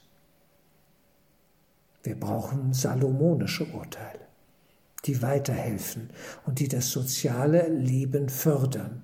Wir 2.03 2.19
brauchen 2.19 2.73
salomonische 2.73 3.65
Urteile, 3.65 4.27
die 5.05 5.21
weiterhelfen 5.21 6.09
und 6.45 6.59
die 6.59 6.67
das 6.67 6.89
soziale 6.89 7.69
Leben 7.69 8.27
fördern 8.27 9.03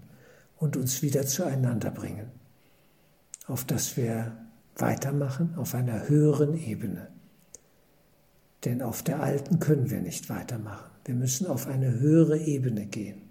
und 0.59 0.77
uns 0.77 1.01
wieder 1.01 1.25
zueinander 1.25 1.89
bringen, 1.89 2.31
auf 3.47 3.65
das 3.65 3.97
wir 3.97 4.37
weitermachen 4.75 5.55
auf 5.55 5.73
einer 5.73 6.07
höheren 6.07 6.57
Ebene. 6.57 7.07
Denn 8.65 8.81
auf 8.81 9.03
der 9.03 9.21
alten 9.21 9.59
können 9.59 9.89
wir 9.89 10.01
nicht 10.01 10.29
weitermachen. 10.29 10.91
Wir 11.05 11.15
müssen 11.15 11.47
auf 11.47 11.67
eine 11.67 11.99
höhere 11.99 12.37
Ebene 12.37 12.85
gehen 12.85 13.29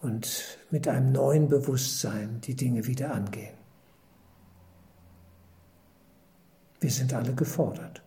und 0.00 0.58
mit 0.70 0.86
einem 0.86 1.12
neuen 1.12 1.48
Bewusstsein 1.48 2.40
die 2.42 2.54
Dinge 2.54 2.86
wieder 2.86 3.12
angehen. 3.12 3.56
Wir 6.80 6.90
sind 6.90 7.12
alle 7.12 7.34
gefordert, 7.34 8.02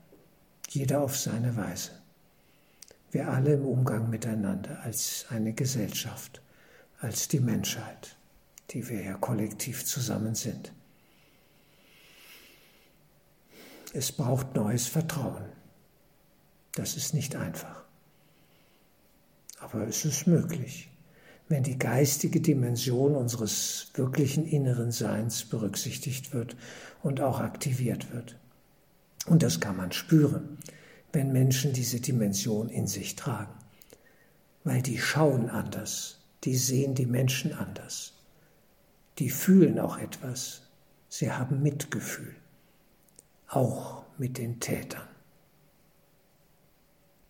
jeder 0.69 1.01
auf 1.01 1.17
seine 1.17 1.57
Weise. 1.57 1.91
Wir 3.11 3.27
alle 3.27 3.55
im 3.55 3.65
Umgang 3.65 4.09
miteinander 4.09 4.79
als 4.83 5.25
eine 5.29 5.51
Gesellschaft, 5.51 6.41
als 7.01 7.27
die 7.27 7.39
Menschheit, 7.39 8.15
die 8.69 8.87
wir 8.87 9.03
ja 9.03 9.13
kollektiv 9.15 9.85
zusammen 9.85 10.35
sind. 10.35 10.71
Es 13.93 14.11
braucht 14.11 14.55
neues 14.55 14.87
Vertrauen. 14.87 15.45
Das 16.75 16.95
ist 16.95 17.13
nicht 17.13 17.35
einfach. 17.35 17.83
Aber 19.59 19.87
es 19.87 20.05
ist 20.05 20.27
möglich, 20.27 20.89
wenn 21.49 21.63
die 21.63 21.77
geistige 21.77 22.39
Dimension 22.39 23.15
unseres 23.15 23.91
wirklichen 23.95 24.45
inneren 24.45 24.91
Seins 24.91 25.43
berücksichtigt 25.43 26.33
wird 26.33 26.55
und 27.01 27.19
auch 27.19 27.39
aktiviert 27.39 28.13
wird. 28.13 28.37
Und 29.25 29.43
das 29.43 29.59
kann 29.59 29.75
man 29.75 29.91
spüren, 29.91 30.59
wenn 31.11 31.33
Menschen 31.33 31.73
diese 31.73 31.99
Dimension 31.99 32.69
in 32.69 32.87
sich 32.87 33.15
tragen. 33.15 33.53
Weil 34.63 34.81
die 34.81 34.99
schauen 34.99 35.49
anders, 35.49 36.20
die 36.43 36.55
sehen 36.55 36.95
die 36.95 37.05
Menschen 37.05 37.53
anders. 37.53 38.13
Die 39.19 39.29
fühlen 39.29 39.79
auch 39.79 39.97
etwas. 39.97 40.63
Sie 41.07 41.31
haben 41.31 41.61
Mitgefühl, 41.61 42.35
auch 43.47 44.03
mit 44.17 44.37
den 44.37 44.59
Tätern. 44.59 45.10